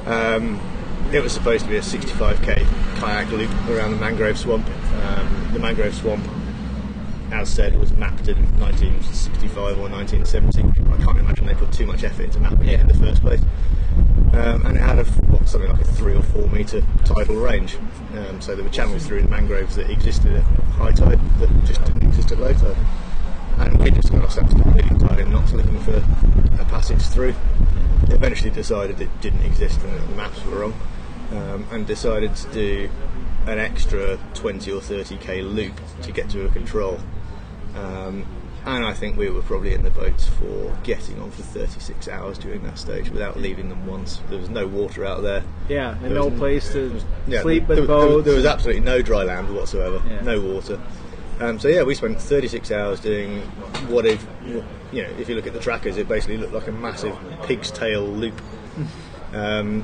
[0.05, 0.59] Um,
[1.11, 2.65] it was supposed to be a 65k
[2.97, 4.67] kayak loop around the mangrove swamp.
[5.03, 6.25] Um, the mangrove swamp,
[7.31, 10.63] as said, was mapped in 1965 or 1970.
[10.91, 13.41] I can't imagine they put too much effort into mapping it in the first place.
[14.33, 17.77] Um, and it had a, what, something like a three or four metre tidal range.
[18.17, 21.83] Um, so there were channels through the mangroves that existed at high tide that just
[21.85, 22.75] didn't exist at low tide.
[23.57, 25.95] And we just got ourselves completely tied in knots looking for
[26.59, 27.33] a passage through.
[28.09, 30.73] Eventually decided it didn't exist and the maps were wrong,
[31.35, 32.89] um, and decided to do
[33.47, 36.99] an extra 20 or 30k loop to get to a control.
[37.75, 38.25] Um,
[38.65, 42.39] and I think we were probably in the boats for getting on for 36 hours
[42.39, 44.21] during that stage without leaving them once.
[44.29, 45.43] There was no water out there.
[45.69, 48.25] Yeah, and There no was- place to Yeah, sleep but there, boats.
[48.25, 50.21] There was absolutely no dry land whatsoever, Yeah.
[50.21, 50.79] no water.
[51.39, 53.41] Um, so yeah, we spent 36 hours doing
[53.89, 54.25] what if
[54.91, 57.69] you know if you look at the trackers, it basically looked like a massive pig's
[57.71, 58.41] tail loop.
[59.33, 59.83] Um,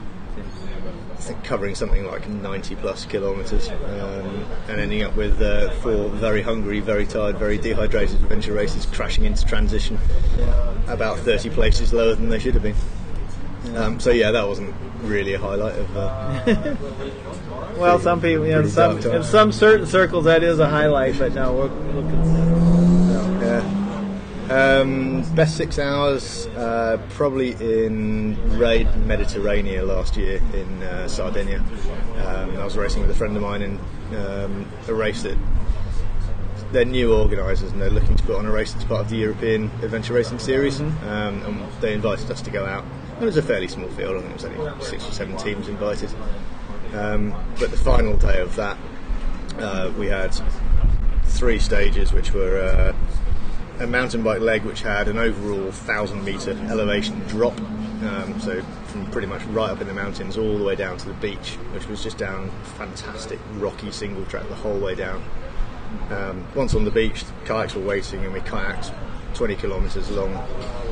[1.22, 6.42] think covering something like 90 plus kilometres um, and ending up with uh, four very
[6.42, 10.00] hungry, very tired, very dehydrated adventure racers crashing into transition
[10.88, 12.76] about 30 places lower than they should have been.
[13.76, 15.98] Um, so yeah, that wasn't really a highlight of.
[15.98, 16.76] Uh,
[17.78, 21.18] well, some people, you know, in some in some certain circles that is a highlight,
[21.20, 22.81] but no, we're looking.
[24.52, 31.60] Um, best six hours, uh, probably in Raid Mediterranean last year in uh, Sardinia.
[32.18, 33.80] Um, I was racing with a friend of mine in
[34.18, 35.38] um, a race that
[36.74, 39.16] they're new organisers and they're looking to put on a race that's part of the
[39.16, 40.82] European Adventure Racing Series.
[40.82, 42.84] Um, and they invited us to go out
[43.22, 44.18] It was a fairly small field.
[44.18, 46.10] I think it was only six or seven teams invited.
[46.94, 48.78] Um, but the final day of that,
[49.60, 50.36] uh, we had
[51.24, 52.94] three stages, which were uh,
[53.82, 57.60] a mountain bike leg, which had an overall thousand meter elevation drop.
[57.60, 61.08] Um, so from pretty much right up in the mountains all the way down to
[61.08, 65.24] the beach, which was just down fantastic rocky single track the whole way down.
[66.10, 68.94] Um, once on the beach, the kayaks were waiting, and we kayaked
[69.34, 70.34] 20 kilometres long.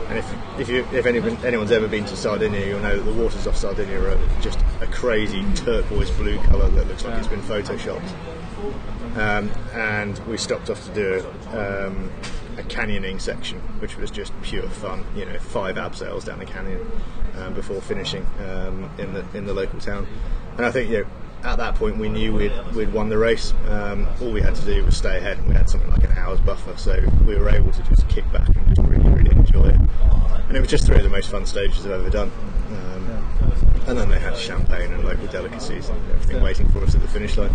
[0.10, 3.14] And if if, you, if anyone, anyone's ever been to Sardinia, you'll know that the
[3.14, 7.42] waters off Sardinia are just a crazy turquoise blue colour that looks like it's been
[7.42, 8.10] photoshopped.
[9.16, 11.26] Um, and we stopped off to do
[11.58, 12.12] um,
[12.60, 15.06] a canyoning section, which was just pure fun.
[15.16, 16.92] You know, five abseils down the canyon
[17.38, 20.08] um, before finishing um, in the in the local town.
[20.58, 21.08] And I think you know,
[21.44, 23.54] at that point we knew we'd we'd won the race.
[23.68, 26.12] Um, all we had to do was stay ahead, and we had something like an
[26.12, 29.66] hour's buffer, so we were able to just kick back and just really really enjoy
[29.66, 29.80] it.
[30.48, 32.32] And it was just three of the most fun stages I've ever done.
[33.88, 37.08] And then they had champagne and local delicacies and everything waiting for us at the
[37.08, 37.52] finish line.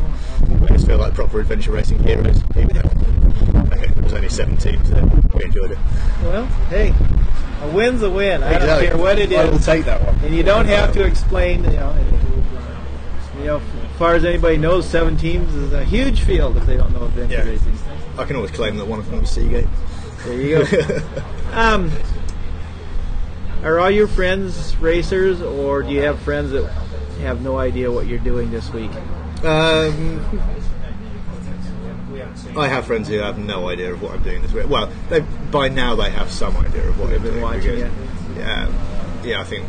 [0.65, 4.57] I just feel like proper adventure racing heroes, even though okay, there was only seven
[4.57, 5.05] teams there.
[5.35, 5.79] We enjoyed it.
[6.23, 6.93] Well, hey,
[7.63, 8.43] a win's a win.
[8.43, 10.17] I don't care what it I will take that one.
[10.25, 11.63] and you don't have to explain.
[11.65, 11.97] You know,
[13.39, 16.77] you know, as far as anybody knows, seven teams is a huge field if they
[16.77, 17.45] don't know adventure Yeah.
[17.45, 17.79] racing.
[18.19, 19.67] I can always claim that one of them was Seagate.
[20.25, 21.01] There you go.
[21.53, 21.91] um,
[23.65, 26.71] are all your friends racers, or do you have friends that
[27.21, 28.91] have no idea what you're doing this week?
[29.45, 30.21] Um,
[32.57, 34.69] I have friends who have no idea of what I'm doing this week.
[34.69, 37.43] Well, they, by now they have some idea of what I'm been doing.
[37.43, 39.67] watching because- Yeah, yeah, I think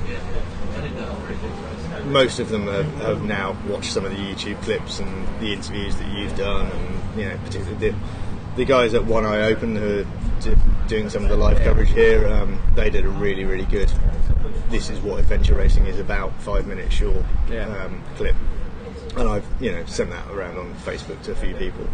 [2.06, 5.96] most of them have, have now watched some of the YouTube clips and the interviews
[5.98, 7.96] that you've done, and you know, particularly the,
[8.58, 10.06] the guys at One Eye Open who
[10.88, 12.28] doing some of the live coverage here.
[12.28, 13.92] Um, they did a really, really good.
[14.70, 16.34] This is what adventure racing is about.
[16.42, 17.68] Five minute short Yeah.
[17.84, 18.36] um, clip,
[19.18, 21.88] and I've you know sent that around on Facebook to a few people.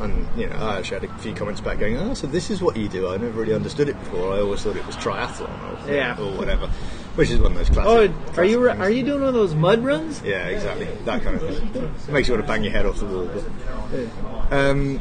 [0.00, 2.60] And you know, I actually had a few comments back going, "Oh, so this is
[2.60, 3.08] what you do?
[3.08, 4.34] I never really understood it before.
[4.34, 5.48] I always thought it was triathlon
[5.88, 6.16] or, Yeah.
[6.20, 6.68] or whatever."
[7.14, 8.38] Which is one of those Oh, classic.
[8.38, 10.20] are you classic are you doing one of those mud runs?
[10.22, 10.86] yeah, exactly.
[11.06, 11.94] That kind of thing.
[12.12, 13.30] Makes you want to bang your head off the wall.
[14.50, 15.00] But, um,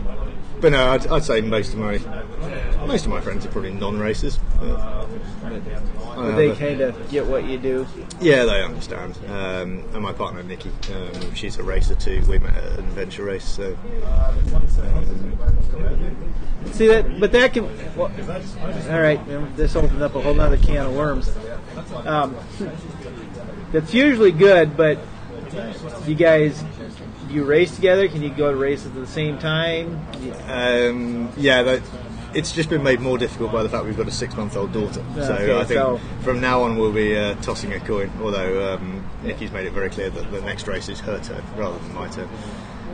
[0.61, 1.97] but no, I'd, I'd say most of my
[2.85, 4.39] most of my friends are probably non-racers.
[4.59, 5.07] But
[6.17, 7.87] I they kind of get what you do.
[8.21, 9.17] yeah, they understand.
[9.27, 12.23] Um, and my partner Nikki, um, she's a racer too.
[12.27, 13.75] We met at an adventure race, so
[16.71, 17.65] See that, but that can.
[17.95, 18.11] Well,
[18.89, 21.31] all right, this opens up a whole other can of worms.
[22.05, 22.35] Um,
[23.71, 24.99] that's usually good, but
[26.05, 26.63] you guys,
[27.35, 28.07] you race together?
[28.07, 29.99] Can you go to races at the same time?
[30.47, 31.81] um, yeah, that,
[32.33, 35.03] it's just been made more difficult by the fact we've got a six-month-old daughter.
[35.15, 38.11] so Okay, I think so- from now on we'll be uh, tossing a coin.
[38.21, 41.77] Although um, Nikki's made it very clear that the next race is her turn rather
[41.79, 42.27] than my turn.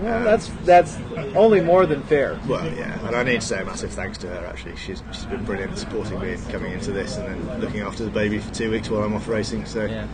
[0.02, 0.98] Well, that's that's
[1.36, 2.40] only more than fair.
[2.48, 4.46] Well, yeah, and I need to say a massive thanks to her.
[4.48, 8.04] Actually, she's she's been brilliant supporting me and coming into this, and then looking after
[8.04, 9.66] the baby for two weeks while I'm off racing.
[9.66, 10.08] So, Yeah.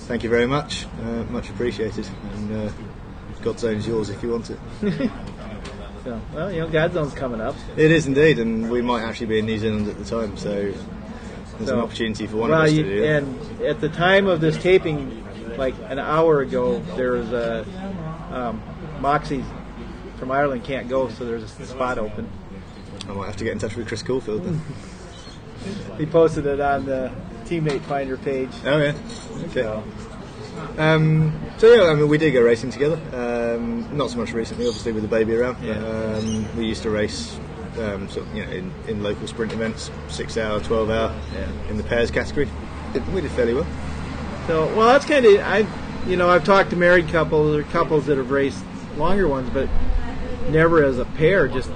[0.00, 2.08] thank you very much, uh, much appreciated.
[2.34, 2.72] And uh,
[3.46, 4.58] Godzone's yours if you want it.
[6.04, 7.56] So, well, you know, Godzone's coming up.
[7.76, 10.72] It is indeed, and we might actually be in New Zealand at the time, so
[11.58, 13.22] there's an opportunity for one well, of us you, to do that.
[13.24, 17.66] and at the time of this taping, like an hour ago, there was a
[18.30, 18.62] um,
[19.00, 19.44] Moxie
[20.16, 22.30] from Ireland can't go, so there's a spot open.
[23.08, 24.60] I might have to get in touch with Chris Caulfield then.
[25.98, 27.10] He posted it on the
[27.46, 28.50] teammate finder page.
[28.64, 28.94] oh yeah,
[29.46, 29.62] okay.
[29.62, 29.82] So,
[30.78, 32.98] Um, so yeah, I mean, we did go racing together.
[33.14, 35.62] Um, not so much recently, obviously, with the baby around.
[35.62, 35.74] Yeah.
[35.74, 37.38] Um, we used to race,
[37.78, 41.48] um, sort of, you know, in, in local sprint events, six hour, twelve hour, Yeah.
[41.70, 42.48] in the pairs category.
[43.14, 43.66] We did fairly well.
[44.46, 45.66] so well, that's kind of I,
[46.08, 48.64] you know, I've talked to married couples or couples that have raced
[48.96, 49.68] longer ones, but
[50.50, 51.48] never as a pair.
[51.48, 51.70] Just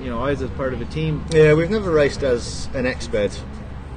[0.00, 1.24] you know, always as part of a team.
[1.30, 3.40] Yeah, we've never raced as an exped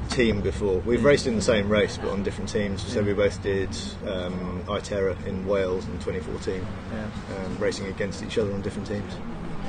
[0.10, 0.80] team before.
[0.80, 2.82] We've raced in the same race, but on different teams.
[2.82, 3.70] So we both did
[4.08, 7.46] um, ITERA in Wales in 2014, Yeah.
[7.46, 9.14] um, racing against each other on different teams.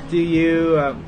[0.09, 1.03] Do you um,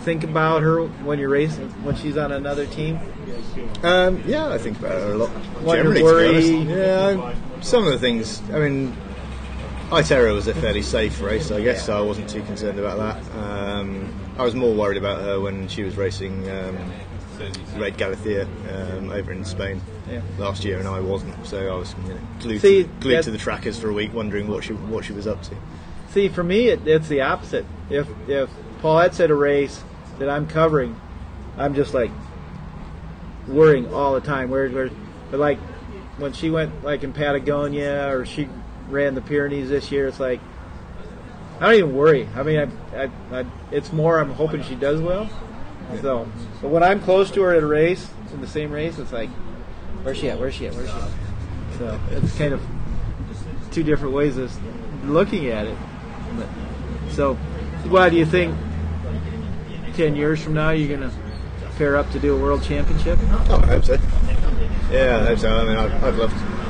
[0.00, 2.98] think about her when you're racing when she's on another team?
[3.82, 5.30] Um, yeah, I think about her a lot.
[5.66, 6.48] Generally, worry.
[6.48, 8.40] Yeah, some of the things.
[8.50, 8.96] I mean,
[9.90, 13.36] ITERA was a fairly safe race, I guess, so I wasn't too concerned about that.
[13.38, 16.76] Um, I was more worried about her when she was racing um,
[17.76, 18.46] Raid Gallaecia
[18.98, 20.22] um, over in Spain Yeah.
[20.38, 21.46] last year, and I wasn't.
[21.46, 24.12] So I was you know, glued, See, to, glued to the trackers for a week,
[24.14, 25.56] wondering what she what she was up to.
[26.10, 27.66] See, for me, it, it's the opposite.
[27.90, 28.48] If if
[28.80, 29.82] Paulette's at a race
[30.18, 30.98] that I'm covering,
[31.56, 32.10] I'm just like,
[33.48, 34.50] worrying all the time.
[34.50, 34.90] Where, where,
[35.30, 35.58] but like
[36.18, 38.48] when she went like in Patagonia or she
[38.88, 40.40] ran the Pyrenees this year, it's like
[41.60, 42.28] I don't even worry.
[42.34, 43.10] I mean, I, I,
[43.40, 45.28] I, it's more I'm hoping she does well.
[46.00, 46.26] So,
[46.60, 49.28] but when I'm close to her at a race in the same race, it's like,
[50.02, 50.38] where's she at?
[50.38, 50.74] Where's she at?
[50.74, 51.10] Where's she at?
[51.78, 52.62] So it's kind of
[53.70, 54.52] two different ways of
[55.06, 55.76] looking at it.
[56.36, 56.48] But,
[57.12, 57.34] so,
[57.88, 58.56] why do you think
[59.94, 61.12] ten years from now you're gonna
[61.76, 63.18] pair up to do a world championship?
[63.22, 63.98] Oh, I hope so.
[64.90, 65.54] Yeah, I hope so.
[65.54, 66.61] I mean, I'd, I'd love to.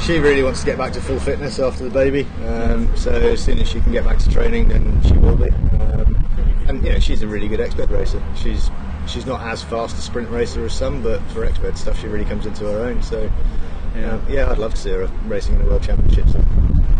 [0.00, 3.44] She really wants to get back to full fitness after the baby, um, so as
[3.44, 5.50] soon as she can get back to training, then she will be.
[5.50, 6.16] Um,
[6.66, 8.22] and you know, she's a really good expert racer.
[8.34, 8.70] She's
[9.06, 12.24] she's not as fast a sprint racer as some, but for expert stuff, she really
[12.24, 13.02] comes into her own.
[13.02, 13.30] So,
[13.96, 14.12] Yeah.
[14.12, 16.34] um, yeah, I'd love to see her racing in the world championships.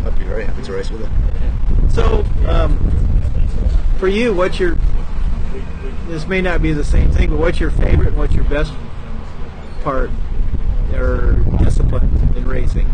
[0.04, 1.90] I'd be very happy to race with her.
[1.90, 2.78] So, um,
[3.98, 4.76] for you, what's your?
[6.08, 8.72] This may not be the same thing, but what's your favorite and what's your best
[9.82, 10.10] part
[10.94, 12.86] or discipline in racing?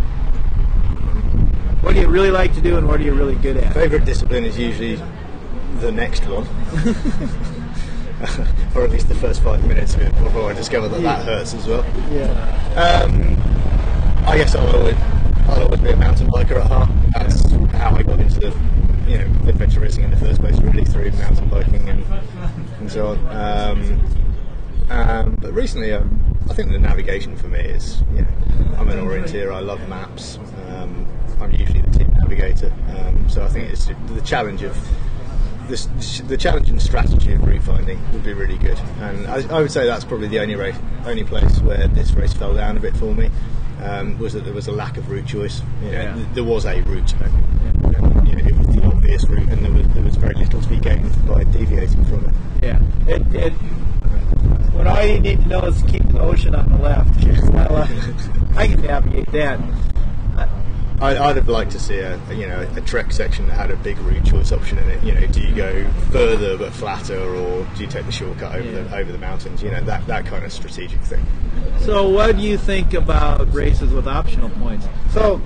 [1.83, 3.75] What do you really like to do, and what are you really good at?
[3.75, 4.99] Favorite discipline is usually
[5.81, 6.47] the next one.
[8.75, 11.53] or at least the first five minutes of it before I discover that that hurts
[11.55, 11.85] as well.
[12.11, 13.05] Yeah.
[13.05, 13.37] Um,
[14.27, 14.97] I guess I'll always,
[15.49, 16.89] I'll always be a mountain biker at heart.
[17.15, 18.57] That's how I got into the,
[19.07, 22.03] you know, adventure racing in the first place, really through mountain biking and,
[22.81, 23.19] and so on.
[23.29, 24.01] Um,
[24.91, 28.27] um, but recently, um, I think the navigation for me is, you know,
[28.79, 29.53] I'm an orienteer.
[29.53, 30.39] I love maps.
[30.69, 31.07] Um,
[31.41, 34.77] I'm usually the team navigator, um, so I think it's the challenge of
[35.69, 35.87] this,
[36.29, 38.79] the challenge and strategy of route finding would be really good.
[39.01, 40.77] And I, I would say that's probably the only race,
[41.07, 43.31] only place where this race fell down a bit for me.
[43.83, 45.61] Um, was that there was a lack of route choice.
[45.83, 46.15] You know, Yeah.
[46.15, 47.31] th- There was a route, but
[48.27, 50.69] you know, it was the obvious route, and there was, there was very little to
[50.69, 52.35] be gained by deviating from it.
[52.63, 52.81] Yeah.
[53.09, 53.53] It, it,
[54.75, 57.25] what all you need to know is keep the ocean on the left.
[57.53, 57.89] Well, uh,
[58.57, 59.61] I can navigate that.
[61.01, 63.71] I, I'd have liked to see a, a, you know a trek section that had
[63.71, 65.03] a big route choice option in it.
[65.03, 68.69] You know, do you go further but flatter, or do you take the shortcut over
[68.71, 68.83] Yeah.
[68.83, 69.63] the over the mountains?
[69.63, 71.25] You know, that that kind of strategic thing.
[71.81, 74.87] So, what do you think about races with optional points?
[75.13, 75.41] So,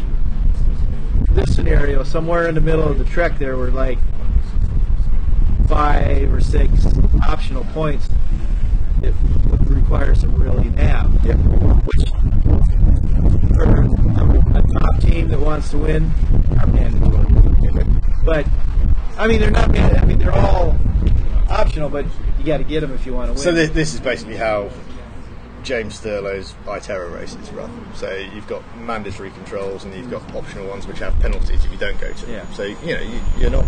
[1.31, 3.99] this scenario, somewhere in the middle of the trek, there were like
[5.67, 6.71] five or six
[7.29, 8.09] optional points
[9.01, 9.15] that
[9.51, 11.25] would require some really nav.
[11.25, 11.37] Yeah.
[11.37, 12.09] Which,
[13.55, 16.11] for a, a top team that wants to win,
[16.61, 17.85] are mandatory.
[18.25, 18.47] But,
[19.17, 19.77] I mean, they're not.
[19.79, 20.77] I mean, they're all
[21.49, 22.05] optional, but
[22.39, 23.43] you got to get them if you want to win.
[23.43, 24.71] So this, this is basically how
[25.63, 27.89] James Thurlow's ITERA races run.
[27.95, 31.79] So you've got mandatory controls and you've got optional ones which have penalties if you
[31.79, 32.35] don't go to them.
[32.35, 32.53] Yeah.
[32.53, 33.65] So you know you, you're not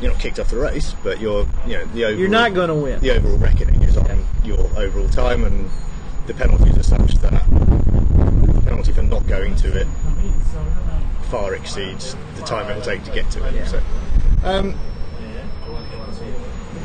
[0.00, 2.68] you're not kicked off the race, but you're you know the overall, You're not going
[2.68, 3.00] to win.
[3.00, 5.68] the overall reckoning is on your overall time, and
[6.26, 9.86] the penalties are such that the penalty for not going to it
[11.30, 13.54] far exceeds the time it will take to get to it.
[13.54, 13.66] Yeah.
[13.66, 13.82] So,
[14.44, 14.78] um,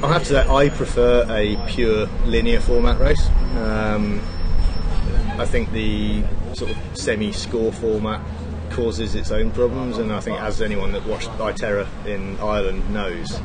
[0.04, 3.26] I have to say, I prefer a pure linear format race.
[3.58, 4.20] Um,
[5.38, 6.24] I think the
[6.54, 8.20] sort of semi-score format
[8.74, 13.40] causes its own problems, and I think, as anyone that watched ITERA in Ireland knows,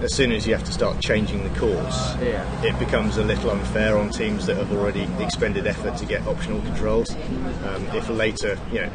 [0.00, 2.44] as soon as you have to start changing the course, Yeah.
[2.62, 6.60] it becomes a little unfair on teams that have already expended effort to get optional
[6.62, 7.10] controls.
[7.14, 8.90] Um, if later, you know,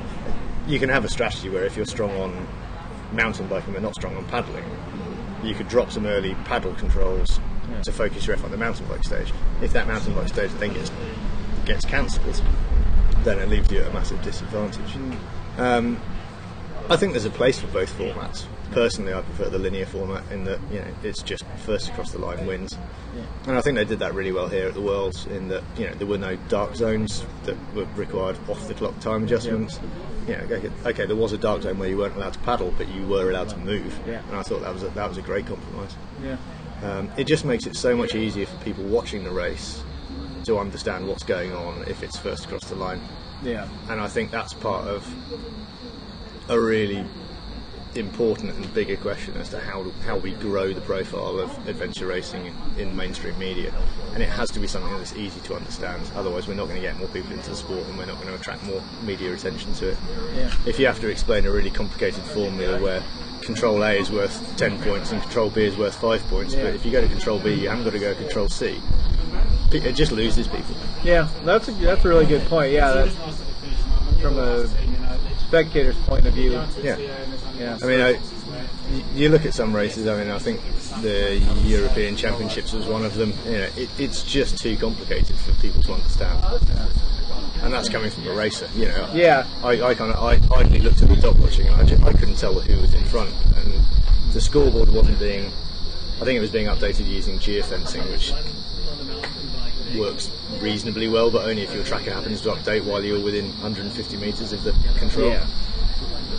[0.68, 2.48] you can have a strategy where if you're strong on
[3.14, 4.66] mountain biking but not strong on paddling,
[5.44, 7.40] you could drop some early paddle controls
[7.84, 9.32] to focus your effort on the mountain bike stage.
[9.62, 10.92] If that mountain bike stage then gets
[11.66, 12.42] gets cancelled,
[13.24, 14.96] then it leaves you at a massive disadvantage.
[15.58, 16.00] Um,
[16.90, 18.46] I think there's a place for both formats.
[18.72, 22.20] Personally, I prefer the linear format in that you know it's just first across the
[22.20, 22.78] line wins,
[23.46, 25.88] and I think they did that really well here at the Worlds in that you
[25.88, 29.80] know there were no dark zones that were required off the clock time adjustments.
[30.28, 32.74] You know, okay, okay, there was a dark zone where you weren't allowed to paddle,
[32.78, 34.22] but you were allowed to move, Yeah.
[34.28, 35.96] and I thought that was a, that was a great compromise.
[36.22, 36.38] Yeah.
[36.84, 39.82] Um, it just makes it so much easier for people watching the race
[40.44, 43.02] to understand what's going on if it's first across the line
[43.44, 43.68] Yeah.
[43.90, 45.06] and I think that's part of
[46.50, 47.06] a really
[47.96, 52.46] important and bigger question as to how how we grow the profile of adventure racing
[52.46, 52.56] in,
[52.90, 53.74] in mainstream media,
[54.14, 56.02] and it has to be something that's easy to understand.
[56.16, 58.28] Otherwise, we're not going to get more people into the sport, and we're not going
[58.28, 59.98] to attract more media attention to it.
[60.36, 60.54] Yeah.
[60.66, 63.02] If you have to explain a really complicated formula where
[63.42, 66.64] Control A is worth ten points and Control B is worth five points, Yeah.
[66.66, 68.80] but if you go to Control B, you haven't got to go to Control C.
[69.72, 70.76] It just loses people.
[71.04, 72.72] Yeah, that's a that's a really good point.
[72.72, 73.16] Yeah, that's
[74.22, 74.68] from a
[75.40, 76.54] spectator's point of view.
[76.82, 76.98] Yeah.
[77.58, 77.78] Yeah.
[77.82, 78.20] I mean, I,
[79.14, 80.08] you look at some races.
[80.08, 80.62] I mean, I think
[81.02, 83.34] the European Championships was one of them.
[83.46, 86.40] You know, it, it's just too complicated for people to understand,
[87.62, 88.70] and that's coming from a racer.
[88.76, 89.46] You know, Yeah.
[89.64, 92.14] I, I kind of I, I looked at the dot watching, and I, ju- I
[92.14, 93.74] couldn't tell who was in front, and
[94.34, 95.48] the scoreboard wasn't being.
[96.20, 98.32] I think it was being updated using geofencing, which
[99.96, 100.30] works
[100.60, 104.54] reasonably well, but only if your tracker happens to update while you're within 150 metres
[104.54, 105.30] of the control.
[105.30, 105.46] Yeah.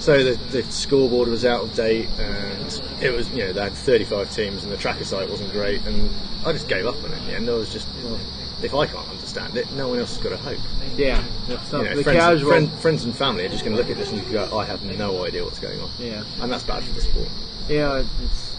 [0.00, 3.72] So the, the scoreboard was out of date, and it was you know they had
[3.72, 6.08] 35 teams, and the tracker site wasn't great, and
[6.46, 7.48] I just gave up on it in the end.
[7.48, 8.18] I was just, well,
[8.62, 10.58] if I can't understand it, no one else has got a hope.
[10.96, 11.22] Yeah.
[11.48, 14.10] You know, the friends, friend, friends and family are just going to look at this
[14.12, 16.22] and go, I have no idea what's going on, Yeah.
[16.40, 17.28] and that's bad for the sport.
[17.68, 18.04] Yeah.
[18.24, 18.56] It's.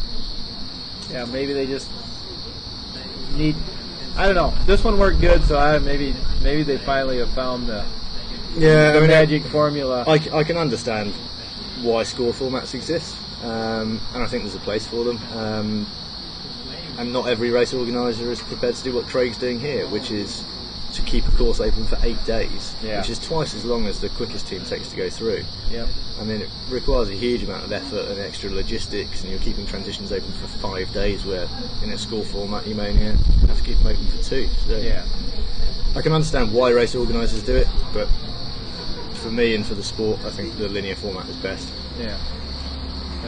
[1.10, 1.26] Yeah.
[1.26, 1.90] Maybe they just
[3.36, 3.56] need.
[4.16, 4.54] I don't know.
[4.66, 7.86] This one worked good, so I maybe maybe they finally have found the,
[8.58, 10.04] Yeah, the magic formula.
[10.08, 11.14] I, I can understand
[11.82, 15.20] why score formats exist, um, and I think there's a place for them.
[15.34, 15.88] Um,
[16.98, 20.44] and not every race organiser is prepared to do what Craig's doing here, which is
[20.94, 23.00] to keep a course open for eight days, Yeah.
[23.00, 25.44] which is twice as long as the quickest team takes to go through.
[25.72, 25.88] Yep.
[26.20, 29.66] I mean, it requires a huge amount of effort and extra logistics, and you're keeping
[29.66, 31.48] transitions open for five days, where
[31.84, 33.06] in a score format you may only
[33.48, 34.48] have to keep them open for two.
[34.68, 35.04] So Yeah.
[35.96, 38.08] I can understand why race organisers do it, but
[39.16, 41.68] for me and for the sport, I think the linear format is best.
[42.00, 42.18] Yeah.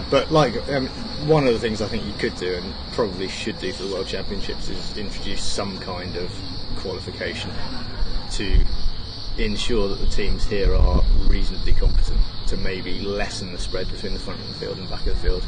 [0.09, 0.87] But like um,
[1.27, 3.93] one of the things I think you could do and probably should do for the
[3.93, 6.31] World Championships is introduce some kind of
[6.77, 7.51] qualification
[8.31, 8.63] to
[9.37, 14.19] ensure that the teams here are reasonably competent to maybe lessen the spread between the
[14.19, 15.43] front of the field and back of the field.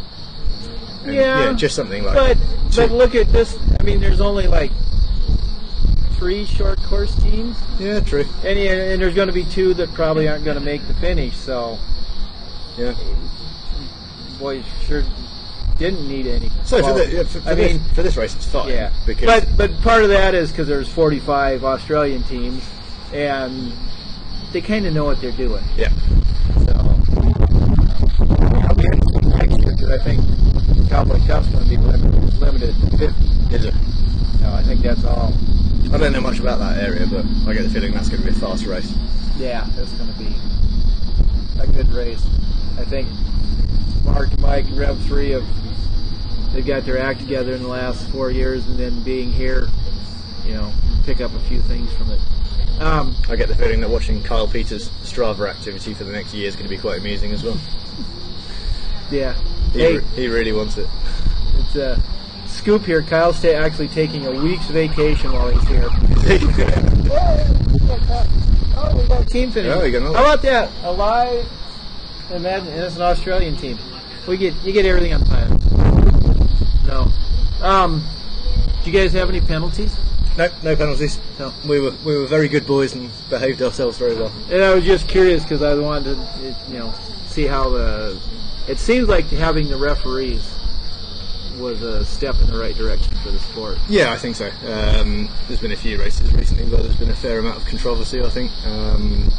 [1.06, 2.16] And, Yeah, just something like.
[2.16, 2.38] But
[2.72, 3.58] two- but look at this.
[3.80, 4.72] I mean, there's only like
[6.18, 8.26] three short course teams, yeah, true.
[8.46, 11.36] and, and there's going to be two that probably aren't going to make the finish.
[11.36, 11.78] So,
[12.78, 12.94] Yeah.
[14.40, 15.04] boy, sure
[15.78, 16.50] didn't need any.
[16.66, 18.70] So for, the, yeah, for, for I this, mean, for this race, it's fine.
[18.70, 18.92] yeah.
[19.06, 22.64] Because But but part of that is because there's 45 Australian teams,
[23.12, 23.72] and
[24.52, 25.64] they kind of know what they're doing.
[25.78, 25.90] yeah.
[26.66, 26.74] So
[28.70, 28.84] I'll be
[29.30, 33.56] next year because I think Cowboy Tough's going to be limited, limited to 50.
[33.56, 33.74] Is it?
[34.40, 35.34] So I think that's all.
[35.92, 38.32] I don't know much about that area, but I get the feeling that's going to
[38.32, 38.92] be a fast race.
[39.38, 40.34] Yeah, it's going to be
[41.60, 42.26] a good race.
[42.78, 43.08] I think
[44.04, 45.46] Mark Mike Rev 3 have
[46.54, 49.68] they've got their act together in the last four years, and then being here,
[50.46, 50.72] you know,
[51.06, 52.20] pick up a few things from it.
[52.80, 56.48] Um, I get the feeling that watching Kyle Peters' Strava activity for the next year
[56.48, 57.58] is going to be quite amusing as well.
[59.12, 59.34] yeah.
[59.74, 60.88] He, Hey, re- he really wants it.
[61.58, 62.02] it's a
[62.48, 63.02] scoop here.
[63.04, 65.90] Kyle's ta- actually taking a week's vacation while he's here.
[68.76, 69.82] Oh, we got team finish.
[69.82, 70.18] We got another.
[70.18, 70.70] How about that?
[70.84, 71.48] Alive,
[72.32, 73.78] and that, and it's an Australian team.
[74.28, 75.53] We get you get everything on time.
[77.64, 78.04] Um,
[78.84, 79.96] do you guys have any penalties?
[80.38, 81.20] No, no penalties.
[81.40, 81.54] No.
[81.68, 84.32] We were we were very good boys and behaved ourselves very well.
[84.52, 86.94] And I was just curious because I wanted to, you know,
[87.28, 88.20] see how the.
[88.68, 90.54] It seems like having the referees
[91.58, 93.78] was a step in the right direction for the sport.
[93.88, 94.48] Yeah, I think so.
[94.68, 98.22] Um, there's been a few races recently where there's been a fair amount of controversy.
[98.22, 98.52] I think.
[98.66, 99.32] Um,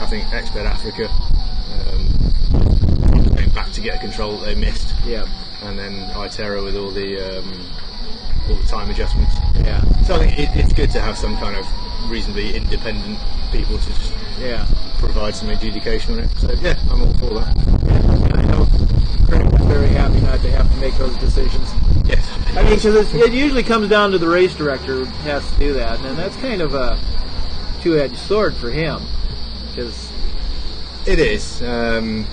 [0.00, 1.08] I think Expedition Africa
[1.88, 5.26] um, came back to get a control that they missed, Yeah.
[5.64, 7.66] And then ITERA with all the um,
[8.48, 9.34] all the time adjustments.
[9.64, 9.80] Yeah.
[10.02, 11.66] So I think it, it's good to have some kind of
[12.10, 13.18] reasonably independent
[13.52, 14.66] people to just Yeah.
[14.98, 16.30] provide some adjudication on it.
[16.38, 17.56] So yeah, I'm all for that.
[18.34, 18.66] I know
[19.28, 21.70] Craig was very happy not to have to make those decisions.
[22.04, 22.26] Yes.
[22.56, 25.72] I mean, because it usually comes down to the race director who has to do
[25.74, 26.98] that, and that's kind of a
[27.82, 29.00] two-edged sword for him.
[29.70, 30.10] Because
[31.06, 32.26] It is, um,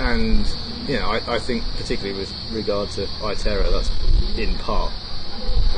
[0.00, 0.46] and
[0.88, 3.90] you know, I, I think particularly with regard to ITERA, that's
[4.38, 4.92] in part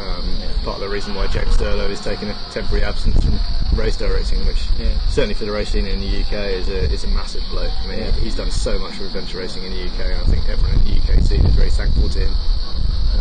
[0.01, 0.25] um,
[0.65, 3.39] part of the reason why James Thurlow is taking a temporary absence from
[3.79, 4.89] race directing, which Yeah.
[5.09, 7.71] certainly for the race scene in the UK is a is a massive blow.
[7.83, 8.11] I mean, Yeah.
[8.13, 10.85] he's done so much for adventure racing in the UK, and I think everyone in
[10.85, 12.35] the UK scene is very thankful to him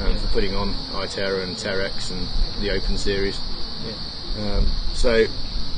[0.04, 2.28] um, for putting on ITERA and Terrex and
[2.62, 3.40] the Open Series.
[4.42, 4.66] Um,
[4.96, 5.28] so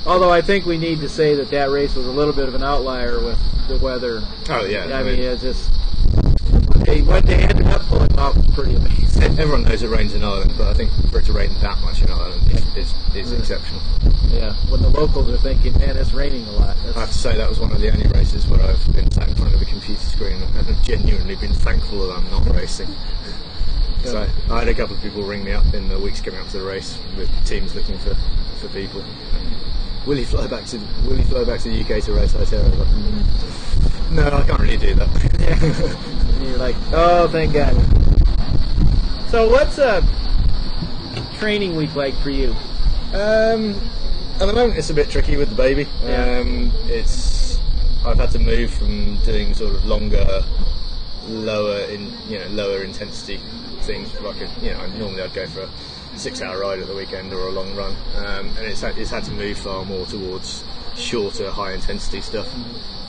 [0.06, 2.56] although I think we need to say that that race was a little bit of
[2.56, 3.38] an outlier with
[3.68, 4.24] the weather.
[4.50, 5.75] Oh yeah, I mean, it's just they,
[7.06, 9.24] what they ended up pulling off was pretty amazing.
[9.24, 12.02] everyone knows it rains in Ireland, but I think for it to rain that much
[12.02, 13.82] in Ireland is, is, is exceptional.
[14.30, 16.76] Yeah, when the locals are thinking, man, it's raining a lot.
[16.96, 19.30] I have to say that was one of the only races where I've been sat
[19.30, 22.90] in front of a computer screen and have genuinely been thankful that I'm not racing.
[24.04, 26.48] So I had a couple of people ring me up in the weeks coming up
[26.50, 28.14] to the race with teams looking for,
[28.60, 29.04] for people.
[30.06, 30.78] Will you fly back to
[31.08, 32.78] Will you fly back to the UK to race ITERA?
[32.78, 35.98] Like, "Mm, No, I can't really do that.
[36.46, 37.74] And you're like, oh, thank God.
[39.32, 40.04] So what's a
[41.40, 42.52] training week like for you?
[43.14, 43.74] Um,
[44.40, 45.88] at the moment, it's a bit tricky with the baby.
[46.04, 46.42] Yeah.
[46.42, 47.58] Um, it's
[48.06, 50.44] I've had to move from doing sort of longer,
[51.28, 53.40] lower in you know lower intensity
[53.80, 55.70] things like a, you know normally I'd go for a
[56.20, 59.10] six hour ride at the weekend or a long run, um, and it's had, it's
[59.10, 60.64] had to move far more towards
[60.96, 62.54] shorter, high intensity stuff.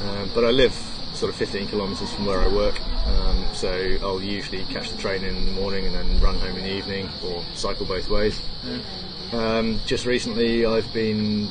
[0.01, 4.23] Um, but I live sort of 15 kilometres from where I work, um, so I'll
[4.23, 7.43] usually catch the train in the morning and then run home in the evening or
[7.55, 8.41] cycle both ways.
[9.33, 11.49] Um, just recently, I've been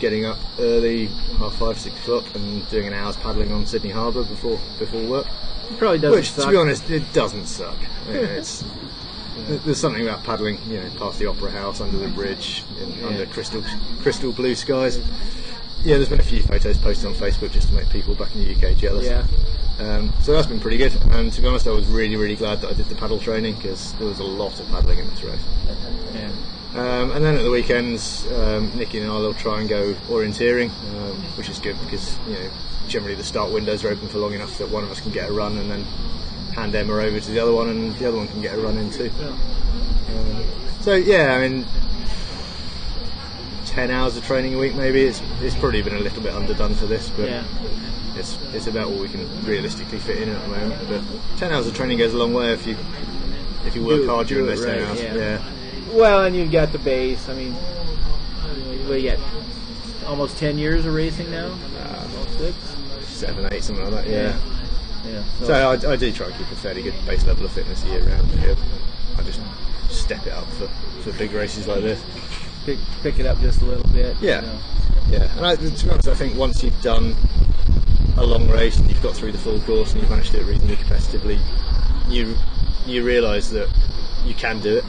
[0.00, 1.06] getting up early,
[1.38, 5.26] half five, six o'clock, and doing an hour's paddling on Sydney Harbour before before work.
[5.70, 6.44] It probably doesn't Which, suck.
[6.46, 7.76] to be honest, it doesn't suck.
[8.06, 8.64] You know, it's
[9.48, 13.26] there's something about paddling, you know, past the Opera House, under the bridge, in, under
[13.26, 13.62] crystal
[14.00, 14.98] crystal blue skies.
[15.86, 18.42] Yeah, there's been a few photos posted on Facebook just to make people back in
[18.42, 19.06] the UK jealous.
[19.06, 19.24] Yeah.
[19.78, 20.92] Um, so that's been pretty good.
[21.12, 23.54] And to be honest, I was really, really glad that I did the paddle training
[23.54, 25.38] because there was a lot of paddling in this race.
[26.12, 26.30] Yeah.
[26.74, 30.70] Um, and then at the weekends, um, Nikki and I will try and go orienteering,
[30.70, 32.50] um, which is good because you know
[32.88, 35.30] generally the start windows are open for long enough that one of us can get
[35.30, 35.84] a run and then
[36.52, 38.76] hand Emma over to the other one, and the other one can get a run
[38.76, 39.12] in too.
[39.20, 40.44] Um,
[40.80, 41.64] so yeah, I mean,
[43.76, 45.02] ten hours of training a week maybe.
[45.04, 47.44] It's it's probably been a little bit underdone for this, but Yeah.
[48.16, 50.88] it's it's about all we can realistically fit in at the moment.
[50.88, 51.02] But
[51.38, 52.74] ten hours of training goes a long way if you
[53.66, 55.02] if you work Do- hard during those ten right, hours.
[55.02, 55.14] yeah.
[55.14, 55.42] yeah.
[55.92, 57.28] Well, and you've got the base.
[57.28, 57.54] I mean,
[58.88, 59.18] we got
[60.06, 61.48] almost 10 years of racing now.
[61.48, 62.56] Almost six.
[63.06, 64.08] seven, eight, something like that.
[64.10, 64.36] Yeah.
[65.06, 65.22] Yeah.
[65.44, 68.02] So I, I do try and keep a fairly good base level of fitness year
[68.02, 68.28] round.
[68.40, 68.54] Yeah.
[69.18, 69.40] I just
[69.90, 70.66] step it up for,
[71.02, 72.00] for big races like this.
[72.66, 74.16] Pick, pick it up just a little bit.
[74.20, 74.40] Yeah.
[74.42, 74.58] you know.
[75.08, 77.14] Yeah, and I, to be honest, I think once you've done
[78.16, 80.42] a long race and you've got through the full course and you've managed to do
[80.42, 81.38] it reasonably competitively,
[82.08, 82.34] you
[82.86, 83.68] you realise that
[84.24, 84.84] you can do it.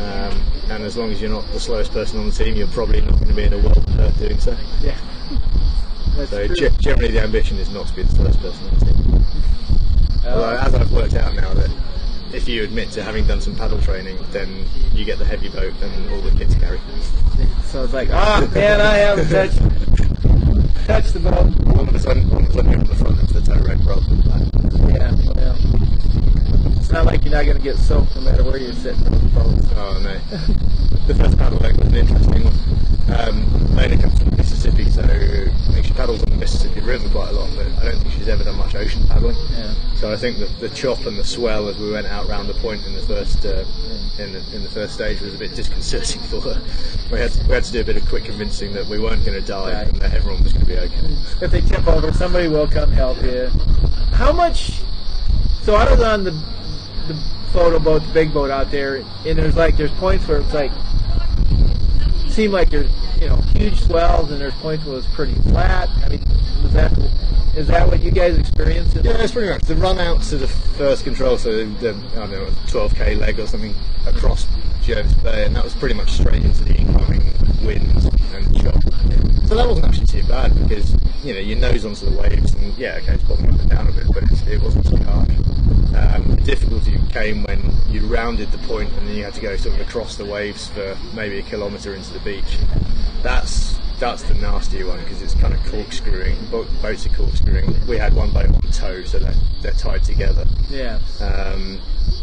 [0.00, 3.00] Um, and as long as you're not the slowest person on the team, you're probably
[3.02, 4.56] not going to be in a world of hurt doing so.
[4.82, 4.96] Yeah.
[6.16, 8.84] That's So ge- generally, the ambition is not to be the slowest person on the
[8.86, 9.24] team.
[10.26, 11.70] Although, Uh, as I've worked out now that
[12.32, 15.72] if you admit to having done some paddle training, then you get the heavy boat
[15.82, 16.78] and all the kids carry.
[17.64, 19.58] so it's like, ah, man, I haven't touched,
[20.86, 21.76] touched the boat.
[21.76, 23.60] All of a sudden, all of a sudden you're on the front of the tow
[23.60, 24.44] rope rather than the back.
[24.96, 26.76] Yeah, well.
[26.76, 29.12] It's not like you're not going to get soaked no matter where you're sitting on
[29.12, 29.58] the boat.
[29.76, 30.18] Oh no.
[31.06, 32.97] the first paddle leg was an interesting one.
[33.16, 37.30] Um, Lena comes from Mississippi, so I think she paddles on the Mississippi River quite
[37.30, 39.36] a lot, but I don't think she's ever done much ocean paddling.
[39.52, 39.74] Yeah.
[39.96, 42.54] So I think the, the chop and the swell as we went out round the
[42.54, 43.64] point in the first uh,
[44.18, 46.60] in the in the first stage was a bit disconcerting for her.
[47.10, 49.40] We had we had to do a bit of quick convincing that we weren't going
[49.40, 49.88] to die Right.
[49.88, 51.16] and that everyone was going to be okay.
[51.40, 53.48] If they tip over, somebody will come help you.
[54.12, 54.80] How much?
[55.62, 57.14] So I was on the the
[57.52, 60.72] photo boat, the big boat out there, and there's like there's points where it's like
[62.28, 62.90] seem like there's
[63.20, 65.88] you know huge swells, and there's points where it's pretty flat.
[66.04, 66.22] I mean,
[66.64, 66.92] is that
[67.56, 68.96] is that what you guys experienced?
[68.96, 72.26] Yeah, it's pretty much the run out to the first control, so the, the I
[72.26, 73.74] don't know, 12k leg or something
[74.06, 74.46] across
[74.82, 77.22] Jervis Bay, and that was pretty much straight into the incoming
[77.64, 77.90] wind
[78.34, 78.80] and chop.
[79.46, 80.94] So that wasn't actually too bad because
[81.24, 83.88] you know your nose onto the waves, and yeah, okay, it's bobbing up and down
[83.88, 85.47] a bit, but it's, it wasn't too harsh.
[85.98, 89.56] Um, the difficulty came when you rounded the point and then you had to go
[89.56, 92.58] sort of across the waves for maybe a kilometre into the beach.
[93.22, 96.36] That's that's the nastier one because it's kind of corkscrewing.
[96.50, 97.74] Bo- boats are corkscrewing.
[97.88, 100.46] We had one boat on tow, so they're, they're tied together.
[100.70, 101.00] Yeah.
[101.20, 101.80] Um,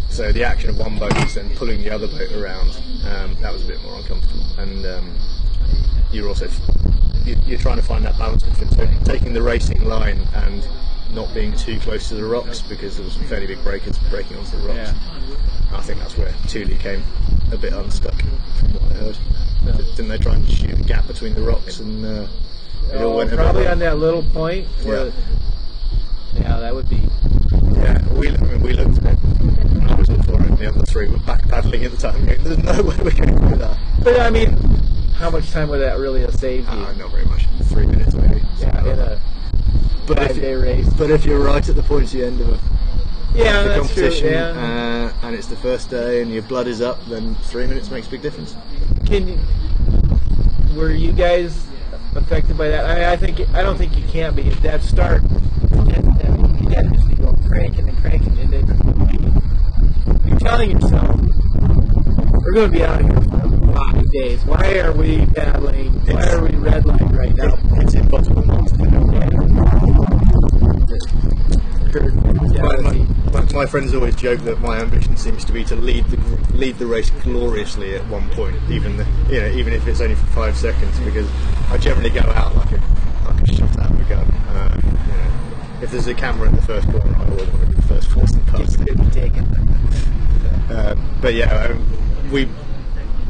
[0.09, 2.69] so the action of one boat is then pulling the other boat around.
[3.05, 5.17] Um, that was a bit more uncomfortable, and um,
[6.11, 6.47] you're also
[7.25, 10.67] you're trying to find that balance between taking the racing line and
[11.13, 14.37] not being too close to the rocks because there was some fairly big breakers breaking
[14.37, 14.91] onto the rocks.
[14.91, 15.77] Yeah.
[15.77, 17.03] I think that's where Thule came
[17.51, 19.17] a bit unstuck, from what I heard.
[19.95, 22.27] Didn't they try and shoot a gap between the rocks and uh,
[22.91, 24.67] it all Oh, went probably on that little point.
[24.83, 25.09] Yeah.
[26.35, 27.01] yeah, that would be.
[27.77, 29.19] Yeah, we, I mean, we looked at it.
[29.89, 30.57] I was for it.
[30.59, 32.25] The other three were back paddling at the time.
[32.43, 33.77] There's no way we're going to do that.
[34.03, 34.55] But I mean,
[35.17, 36.79] how much time would that really have saved you?
[36.79, 37.47] Ah, not very much.
[37.65, 38.41] Three minutes maybe.
[38.59, 39.19] yeah, in a
[40.07, 40.89] but, if, five-day race.
[40.93, 42.59] but if you're right at the pointy end of a,
[43.37, 44.03] Yeah, the that's true.
[44.03, 45.11] competition Yeah.
[45.21, 48.07] uh, and it's the first day and your blood is up, then three minutes makes
[48.07, 48.55] a big difference.
[49.05, 49.37] Can you,
[50.75, 51.65] were you guys
[52.15, 52.85] affected by that?
[52.85, 54.43] I mean, I think I don't think you can be.
[54.43, 55.69] If that start, you
[56.69, 61.15] got to just be going cranking and cranking, and it, you're telling yourself,
[61.55, 63.34] "We're going to be out of here
[63.75, 64.45] five days.
[64.45, 65.91] Why are we battling?
[66.05, 68.85] Why are we redlining right now?" It's impossible not to do.
[72.61, 72.77] My,
[73.31, 76.17] my, my friends always joke that my ambition seems to be to lead the
[76.55, 80.15] lead the race gloriously at one point, even the, you know even if it's only
[80.15, 81.29] for five seconds, because
[81.69, 82.81] I generally go out like a
[83.25, 84.25] like a shot out of a gun.
[84.25, 87.67] Uh, you know, if there's a camera in the first corner, I always want to
[87.67, 88.95] be the first person past it.
[90.69, 92.47] Uh, but yeah, um, we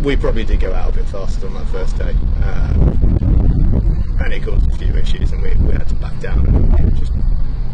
[0.05, 2.11] we probably did go out a bit faster on that first day,
[2.43, 6.95] um, and it caused a few issues, and we, we had to back down and
[6.99, 7.11] just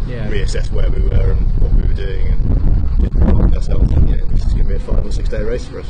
[0.08, 0.30] Yeah.
[0.30, 4.46] reassess where we were and what we were doing, and just remind ourselves, know, this
[4.46, 5.88] is going to be a five or six day race for us.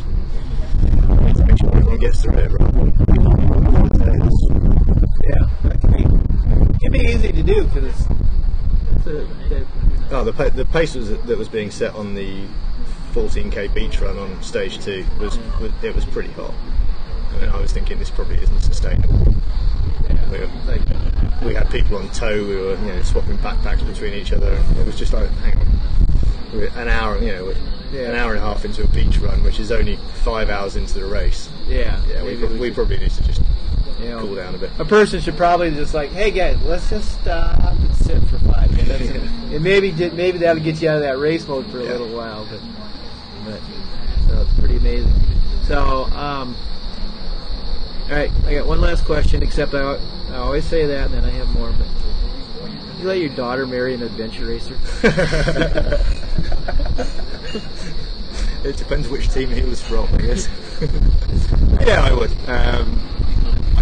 [0.81, 0.89] We
[1.25, 2.51] need to make sure everyone gets through it.
[5.29, 5.47] Yeah.
[5.63, 6.03] That can be,
[6.81, 8.07] can be easy to do because it's,
[8.95, 9.65] it's a,
[10.13, 12.45] Oh, the, the pace was, that was being set on the
[13.11, 16.53] 14k beach run on stage two was, was it was pretty hot.
[17.39, 19.17] And I was thinking this probably isn't sustainable.
[20.31, 20.49] We, were,
[21.45, 22.33] we had people on tow.
[22.45, 24.53] We were you know swapping backpacks between each other.
[24.79, 25.67] It was just like hang on,
[26.53, 27.53] we're an hour you know
[27.91, 28.09] Yeah.
[28.09, 30.93] an hour and a half into a beach run, which is only five hours into
[30.99, 31.49] the race.
[31.67, 31.99] yeah.
[32.07, 33.41] Yeah, we, we should, probably need to just
[33.99, 34.69] you know, cool down a bit.
[34.79, 38.71] a person should probably just like, hey guys, let's just stop and sit for five
[38.71, 41.83] minutes, and, and maybe maybe that'll get you out of that race mode for a
[41.83, 41.91] Yeah.
[41.91, 42.47] little while.
[42.49, 42.61] But
[43.45, 43.59] but
[44.27, 45.13] so it's pretty amazing.
[45.63, 46.55] So um,
[48.09, 49.43] all right, I got one last question.
[49.43, 49.97] Except I,
[50.29, 51.71] I always say that, and then I have more.
[51.71, 51.87] But
[52.99, 54.77] you let your daughter marry an adventure racer?
[58.63, 60.47] It depends which team he was from, I guess.
[61.81, 62.31] yeah, I would.
[62.47, 63.01] Um,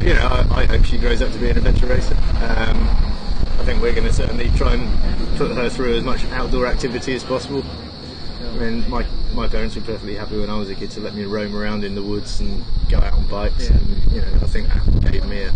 [0.01, 2.15] you know, I, I hope she grows up to be an adventure racer.
[2.15, 2.87] Um,
[3.59, 7.13] I think we're going to certainly try and put her through as much outdoor activity
[7.13, 7.65] as possible.
[8.59, 11.15] I mean, my, my parents were perfectly happy when I was a kid to let
[11.15, 13.69] me roam around in the woods and go out on bikes.
[13.69, 13.77] Yeah.
[13.77, 15.51] And, you know, I think that gave me a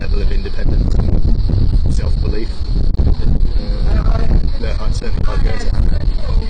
[0.00, 2.50] level of independence and self-belief
[2.98, 4.26] uh,
[4.60, 5.92] that I'd certainly like her to have.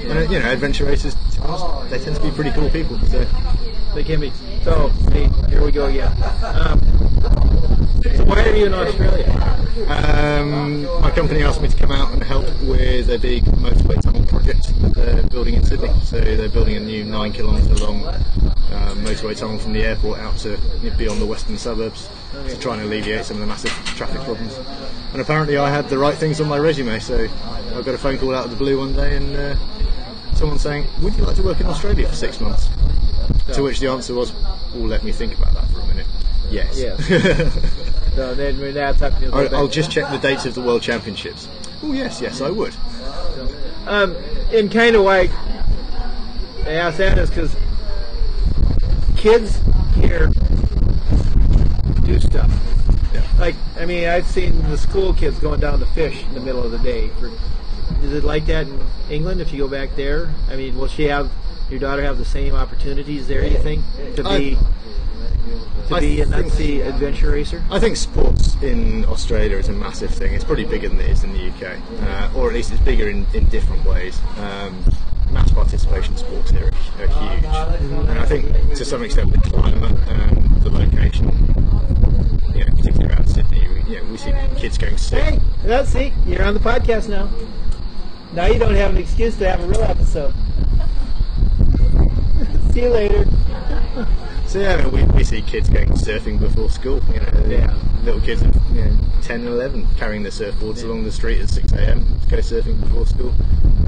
[0.04, 1.16] And, uh, you know, adventure racers,
[1.90, 2.96] they tend to be pretty cool people.
[3.08, 3.26] So
[3.92, 4.32] They can be.
[4.62, 6.12] So see, here we go again.
[6.44, 6.78] Um,
[8.04, 9.26] so why are you in Australia?
[9.88, 14.24] Um, my company asked me to come out and help with a big motorway tunnel
[14.26, 14.72] project
[15.04, 15.90] they're building in Sydney.
[16.04, 20.36] So they're building a new nine kilometre long um, motorway tunnel from the airport out
[20.38, 20.56] to
[20.96, 22.08] beyond the western suburbs
[22.48, 24.58] to try and alleviate some of the massive traffic problems.
[25.12, 27.28] And apparently I had the right things on my resume, so
[27.74, 29.56] I got a phone call out of the blue one day and uh,
[30.34, 32.68] someone saying, "Would you like to work in Australia for six months?"
[33.54, 34.32] To which the answer was,
[34.74, 36.06] "Well, let me think about that for a minute."
[36.50, 36.78] Yes.
[36.78, 37.76] Yes.
[38.16, 39.54] So then that's up, I'll.
[39.54, 41.48] I'll just check the dates of the World Championships.
[41.82, 42.74] Oh yes, yes, I would.
[43.86, 44.16] Um,
[44.52, 45.30] and kind of why
[46.66, 47.56] I ask that is because
[49.16, 49.60] kids
[49.94, 50.28] here
[52.04, 52.50] do stuff.
[53.12, 53.22] Yeah.
[53.38, 56.62] Like, I mean, I've seen the school kids going down to fish in the middle
[56.62, 57.08] of the day.
[57.20, 57.30] For,
[58.02, 58.80] is it like that in
[59.10, 59.40] England?
[59.40, 61.30] If you go back there, I mean, will she have
[61.70, 63.44] your daughter have the same opportunities there?
[63.44, 63.84] You think
[64.16, 64.58] to uh, be
[65.90, 67.62] to I be a think- Nazi adventure racer?
[67.70, 70.34] I think sports in Australia is a massive thing.
[70.34, 73.08] It's probably bigger than it is in the UK, uh, or at least it's bigger
[73.08, 74.18] in, in different ways.
[74.38, 74.82] Um,
[75.32, 79.96] mass participation sports here are, are huge, and I think to some extent the climate
[80.08, 81.28] and the location,
[82.54, 85.22] you know, particularly around Sydney, we, you know, we see kids going sick.
[85.22, 86.12] Hey, that's it.
[86.26, 87.28] you're on the podcast now.
[88.32, 90.34] Now you don't have an excuse to have a real episode.
[92.72, 93.26] See you later.
[94.50, 97.00] So yeah, I mean, we, we see kids going surfing before school.
[97.14, 97.72] You know, Yeah.
[98.02, 101.48] little kids of you know, 10 and 11 carrying their surfboards along the street at
[101.50, 102.04] 6 a.m.
[102.22, 103.32] to go surfing before school.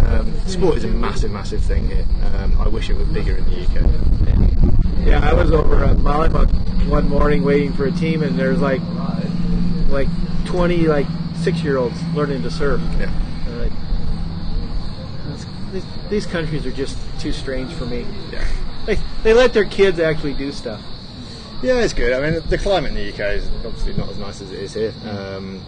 [0.06, 2.06] Um, sport is a massive, massive thing here.
[2.36, 5.04] Um, I wish it were bigger in the UK.
[5.04, 6.48] Yeah, I was over at Mollymook
[6.88, 8.82] one morning waiting for a team, and there's like
[9.88, 10.06] like
[10.44, 11.08] 20 like
[11.38, 12.80] six year olds learning to surf.
[13.00, 13.10] Yeah.
[13.58, 13.72] Like,
[15.72, 18.06] these, these countries are just too strange for me.
[18.30, 18.44] Yeah.
[18.86, 20.82] They, they let their kids actually do stuff.
[21.62, 22.12] Yeah, it's good.
[22.12, 24.74] I mean, the climate in the UK is obviously not as nice as it is
[24.74, 24.92] here.
[25.08, 25.62] Um,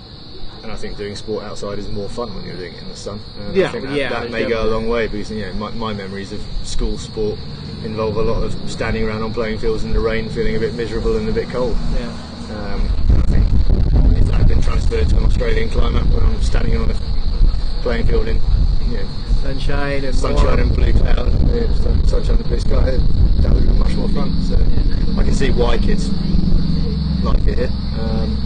[0.65, 2.97] and I think doing sport outside is more fun when you're doing it in the
[2.97, 3.21] sun.
[3.39, 5.53] And Yeah, I think that, yeah, that may go a long way because you know
[5.53, 7.39] my, my memories of school sport
[7.85, 10.75] involve a lot of standing around on playing fields in the rain, feeling a bit
[10.75, 11.77] miserable and a bit cold.
[11.95, 12.07] Yeah.
[12.51, 12.81] Um,
[13.19, 13.47] I think
[14.19, 16.95] if that had been transferred to an Australian climate, when I'm standing on a
[17.83, 18.41] playing field in
[18.89, 19.07] you know,
[19.45, 21.31] Sunshine and sunshine and blue cloud,
[21.77, 22.97] sun- sunshine and blue sky,
[23.43, 24.43] that would be much more fun.
[24.43, 24.55] So
[25.21, 26.09] I can see why kids
[27.23, 27.71] like it here.
[28.01, 28.37] Um,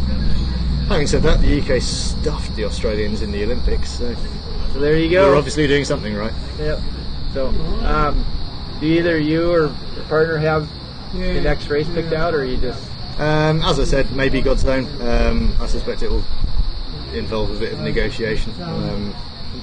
[0.88, 4.12] having said that, the UK stuffed the Australians in the Olympics, so
[4.72, 5.30] So there you go.
[5.30, 6.32] we're obviously doing something right.
[6.58, 6.80] Yep.
[7.32, 7.46] So,
[7.84, 8.26] um,
[8.80, 9.60] do either you or
[9.94, 10.68] your partner have
[11.14, 12.82] the next race picked out, or you just
[13.20, 14.86] Um, as I said, maybe Godzone.
[15.00, 16.24] Um, I suspect it will
[17.14, 18.52] involve a bit of negotiation.
[18.60, 19.14] Um,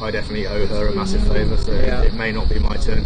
[0.06, 1.58] I definitely owe her a massive favour.
[1.58, 2.04] So Yeah.
[2.04, 3.04] it may not be my turn.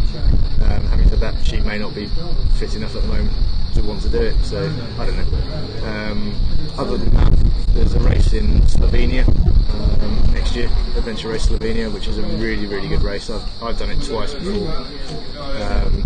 [0.60, 2.10] Um, having said that, she may not be
[2.58, 3.32] fit enough at the moment
[3.74, 4.36] to want to do it.
[4.44, 5.86] So I don't know.
[5.88, 6.34] Um,
[6.76, 7.32] other than that,
[7.74, 12.66] there's a race in Slovenia um, next year, Adventure Race Slovenia, which is a really
[12.66, 13.30] really good race.
[13.30, 14.68] I've, I've done it twice before.
[15.38, 16.02] Um,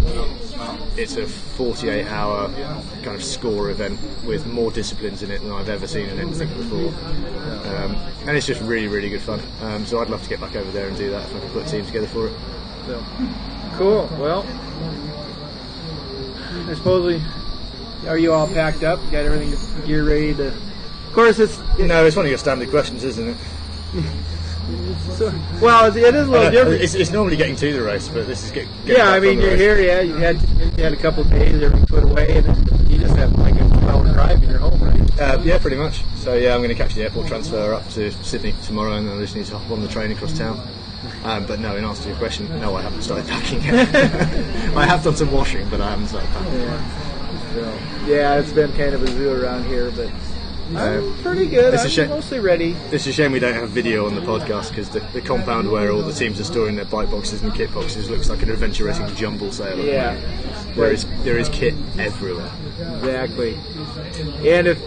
[0.97, 2.51] it's a 48 hour
[3.03, 6.49] kind of score event with more disciplines in it than I've ever seen in anything
[6.49, 6.89] before.
[7.73, 9.41] Um, and it's just really, really good fun.
[9.63, 11.53] Um, so I'd love to get back over there and do that if I could
[11.53, 12.35] put a team together for it.
[12.87, 13.03] So,
[13.77, 14.09] cool.
[14.19, 14.45] Well,
[16.69, 18.09] I suppose we.
[18.09, 19.01] Are you all packed up?
[19.11, 20.49] Got everything gear ready to?
[20.49, 23.37] Of course, it's You know, it's one of your standard questions, isn't it?
[25.13, 25.95] So, well.
[25.95, 26.83] It is a little different.
[26.83, 29.41] It's, it's normally getting to the race, but this is get, getting Yeah, I mean,
[29.41, 29.61] you're race.
[29.61, 29.81] here.
[29.81, 30.41] Yeah, you had
[30.79, 33.65] you had a couple of days, everything put away, and you just have like a
[33.89, 35.21] hour drive and you're home, right?
[35.21, 36.03] Uh, yeah, pretty much.
[36.17, 39.19] So yeah, I'm going to catch the airport transfer up to Sydney tomorrow, and then
[39.19, 40.67] I just need to hop on the train across town.
[41.23, 43.95] Um, but no, in answer to your question, no, I haven't started packing yet.
[44.77, 47.05] I have done some washing, but I haven't started packing.
[47.55, 50.11] So, yeah, it's been kind of a zoo around here, but
[50.71, 51.75] I'm Uh, pretty good.
[51.75, 52.75] it's a I'm mostly ready.
[52.91, 55.93] It's a shame we don't have video on the podcast because the, the compound where
[55.93, 58.85] all the teams are storing their bike boxes and kit boxes looks like an adventure
[58.85, 59.77] racing jumble sale.
[59.77, 60.17] the Yeah.
[60.75, 62.51] There is there is kit everywhere.
[62.79, 63.55] Exactly.
[64.49, 64.83] And if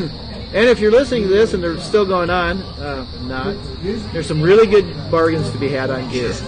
[0.00, 3.54] and if you're listening to this and they're still going on, uh, not,
[4.12, 6.32] there's some really good bargains to be had on gear.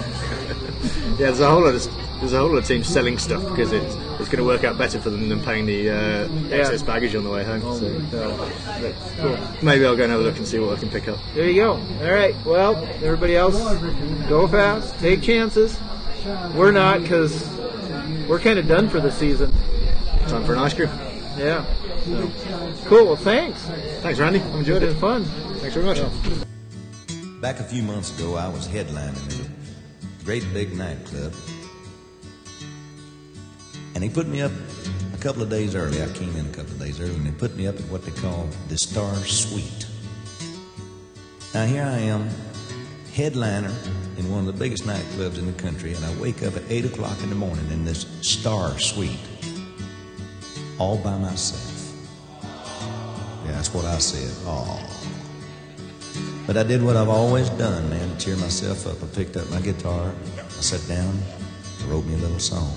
[1.20, 1.86] Yeah, there's a whole lot of
[2.20, 4.76] there's a whole lot of teams selling stuff because it's it's going to work out
[4.78, 7.60] better for them than paying the uh, excess baggage on the way home.
[7.62, 8.36] So So,
[8.80, 9.38] that's cool.
[9.62, 11.18] maybe I'll go and have a look and see what I can pick up.
[11.34, 11.72] There you go.
[11.72, 12.34] All right.
[12.44, 13.56] Well, everybody else,
[14.28, 15.78] go fast, take chances.
[16.54, 17.48] We're not because
[18.28, 19.50] we're kind of done for the season.
[20.28, 20.90] Time for an ice cream.
[21.38, 21.64] Yeah.
[22.04, 22.30] So,
[22.86, 23.06] cool.
[23.06, 23.62] Well, thanks.
[24.02, 24.40] Thanks, Randy.
[24.40, 25.00] I've enjoyed It's it.
[25.00, 25.24] been fun.
[25.60, 26.00] Thanks very much.
[27.40, 31.32] Back a few months ago, I was headlining at a great big nightclub.
[34.00, 34.52] And he put me up
[35.12, 36.02] a couple of days early.
[36.02, 38.02] I came in a couple of days early, and they put me up at what
[38.02, 39.86] they call the Star Suite.
[41.52, 42.30] Now, here I am,
[43.12, 43.74] headliner
[44.16, 46.86] in one of the biggest nightclubs in the country, and I wake up at 8
[46.86, 49.20] o'clock in the morning in this Star Suite,
[50.78, 51.94] all by myself.
[53.44, 54.34] Yeah, that's what I said.
[54.46, 54.80] Oh.
[56.46, 59.02] But I did what I've always done, man, to cheer myself up.
[59.02, 61.18] I picked up my guitar, I sat down,
[61.82, 62.74] I wrote me a little song.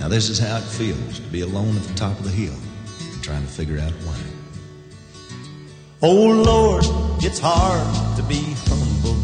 [0.00, 2.54] Now, this is how it feels to be alone at the top of the hill
[3.12, 4.18] and trying to figure out why.
[6.02, 6.84] Oh, Lord,
[7.22, 9.14] it's hard to be humble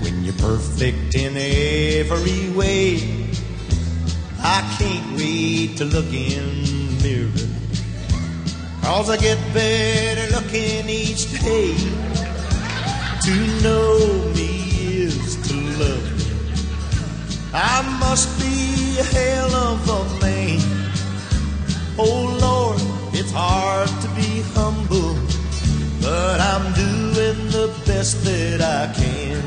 [0.00, 3.28] when you're perfect in every way.
[4.40, 7.52] I can't wait to look in the mirror.
[8.82, 11.74] Cause I get better looking each day.
[13.22, 14.51] To know me
[17.54, 20.60] I must be a hell of a man.
[21.98, 22.80] Oh Lord,
[23.14, 25.14] it's hard to be humble,
[26.00, 29.42] but I'm doing the best that I can.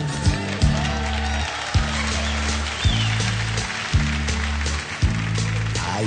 [5.97, 6.01] I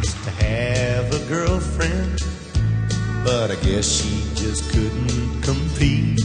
[0.00, 2.24] used to have a girlfriend
[3.24, 6.20] but I guess she just couldn't compete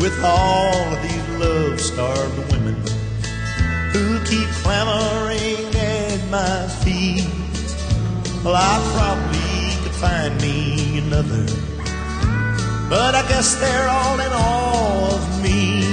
[0.00, 3.01] with all of these love starved women
[4.32, 7.28] keep clamoring at my feet.
[8.42, 11.44] Well, I probably could find me another,
[12.88, 15.84] but I guess they're all in awe of me.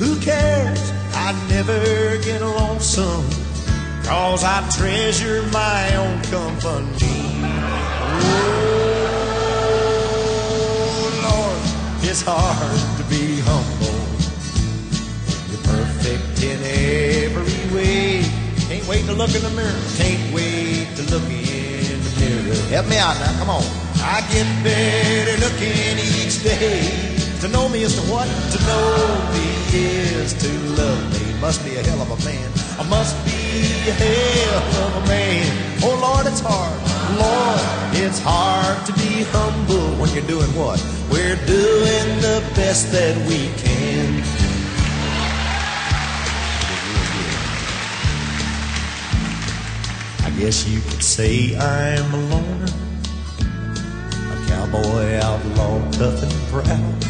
[0.00, 0.82] Who cares?
[1.26, 1.80] I never
[2.26, 3.28] get lonesome,
[4.04, 7.20] cause I treasure my own company.
[11.24, 11.62] Oh, Lord,
[12.04, 12.97] it's hard
[16.08, 18.22] perfect in every way.
[18.68, 19.80] Can't wait to look in the mirror.
[19.96, 22.54] Can't wait to look in the mirror.
[22.68, 23.62] Help me out now, come on.
[24.00, 27.16] I get better looking each day.
[27.40, 28.26] To know me is to what?
[28.26, 28.90] To know
[29.32, 30.50] me is to
[30.80, 31.40] love me.
[31.40, 32.50] Must be a hell of a man.
[32.78, 33.30] I must be
[33.88, 35.46] a hell of a man.
[35.82, 36.78] Oh Lord, it's hard.
[37.18, 37.60] Lord,
[38.04, 40.78] it's hard to be humble when you're doing what?
[41.10, 44.37] We're doing the best that we can.
[50.38, 52.72] Guess you could say I'm a loner,
[53.42, 57.04] a cowboy outlaw, tough and proud.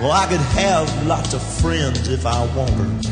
[0.00, 3.10] Well, I could have lots of friends if I wanted,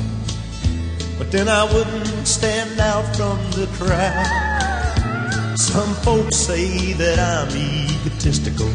[1.18, 5.58] but then I wouldn't stand out from the crowd.
[5.58, 8.70] Some folks say that I'm egotistical,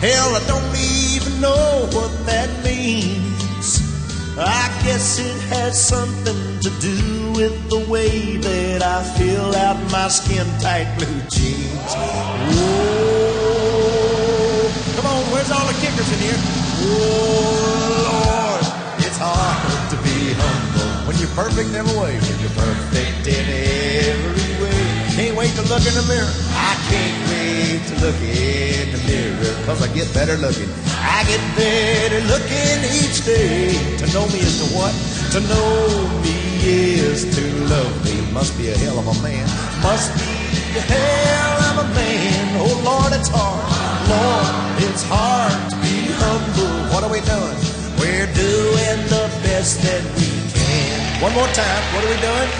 [0.00, 3.33] Hell, I don't even know what that means.
[4.36, 10.08] I guess it has something to do with the way that I fill out my
[10.08, 11.94] skin tight blue jeans.
[11.94, 13.14] Whoa.
[14.96, 16.34] Come on, where's all the kickers in here?
[16.82, 18.66] Oh, Lord,
[19.06, 22.18] it's hard to be humble when you're perfect every way.
[22.18, 25.14] When you're perfect in every way.
[25.14, 26.34] Can't wait to look in the mirror.
[26.58, 30.66] I can't wait to look in the mirror, cause I get better looking.
[31.26, 33.72] Get better looking each day.
[33.96, 34.92] To know me is to what?
[35.32, 36.36] To know me
[37.00, 38.20] is to love me.
[38.32, 39.48] Must be a hell of a man.
[39.80, 40.28] Must be
[40.76, 42.60] a hell of a man.
[42.60, 43.64] Oh Lord, it's hard.
[44.12, 46.92] Lord, it's hard to be humble.
[46.92, 47.58] What are we doing?
[47.96, 51.22] We're doing the best that we can.
[51.22, 51.82] One more time.
[51.96, 52.50] What are we doing?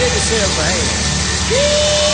[0.00, 1.07] Give yourself a hand.
[1.48, 2.07] Brasil!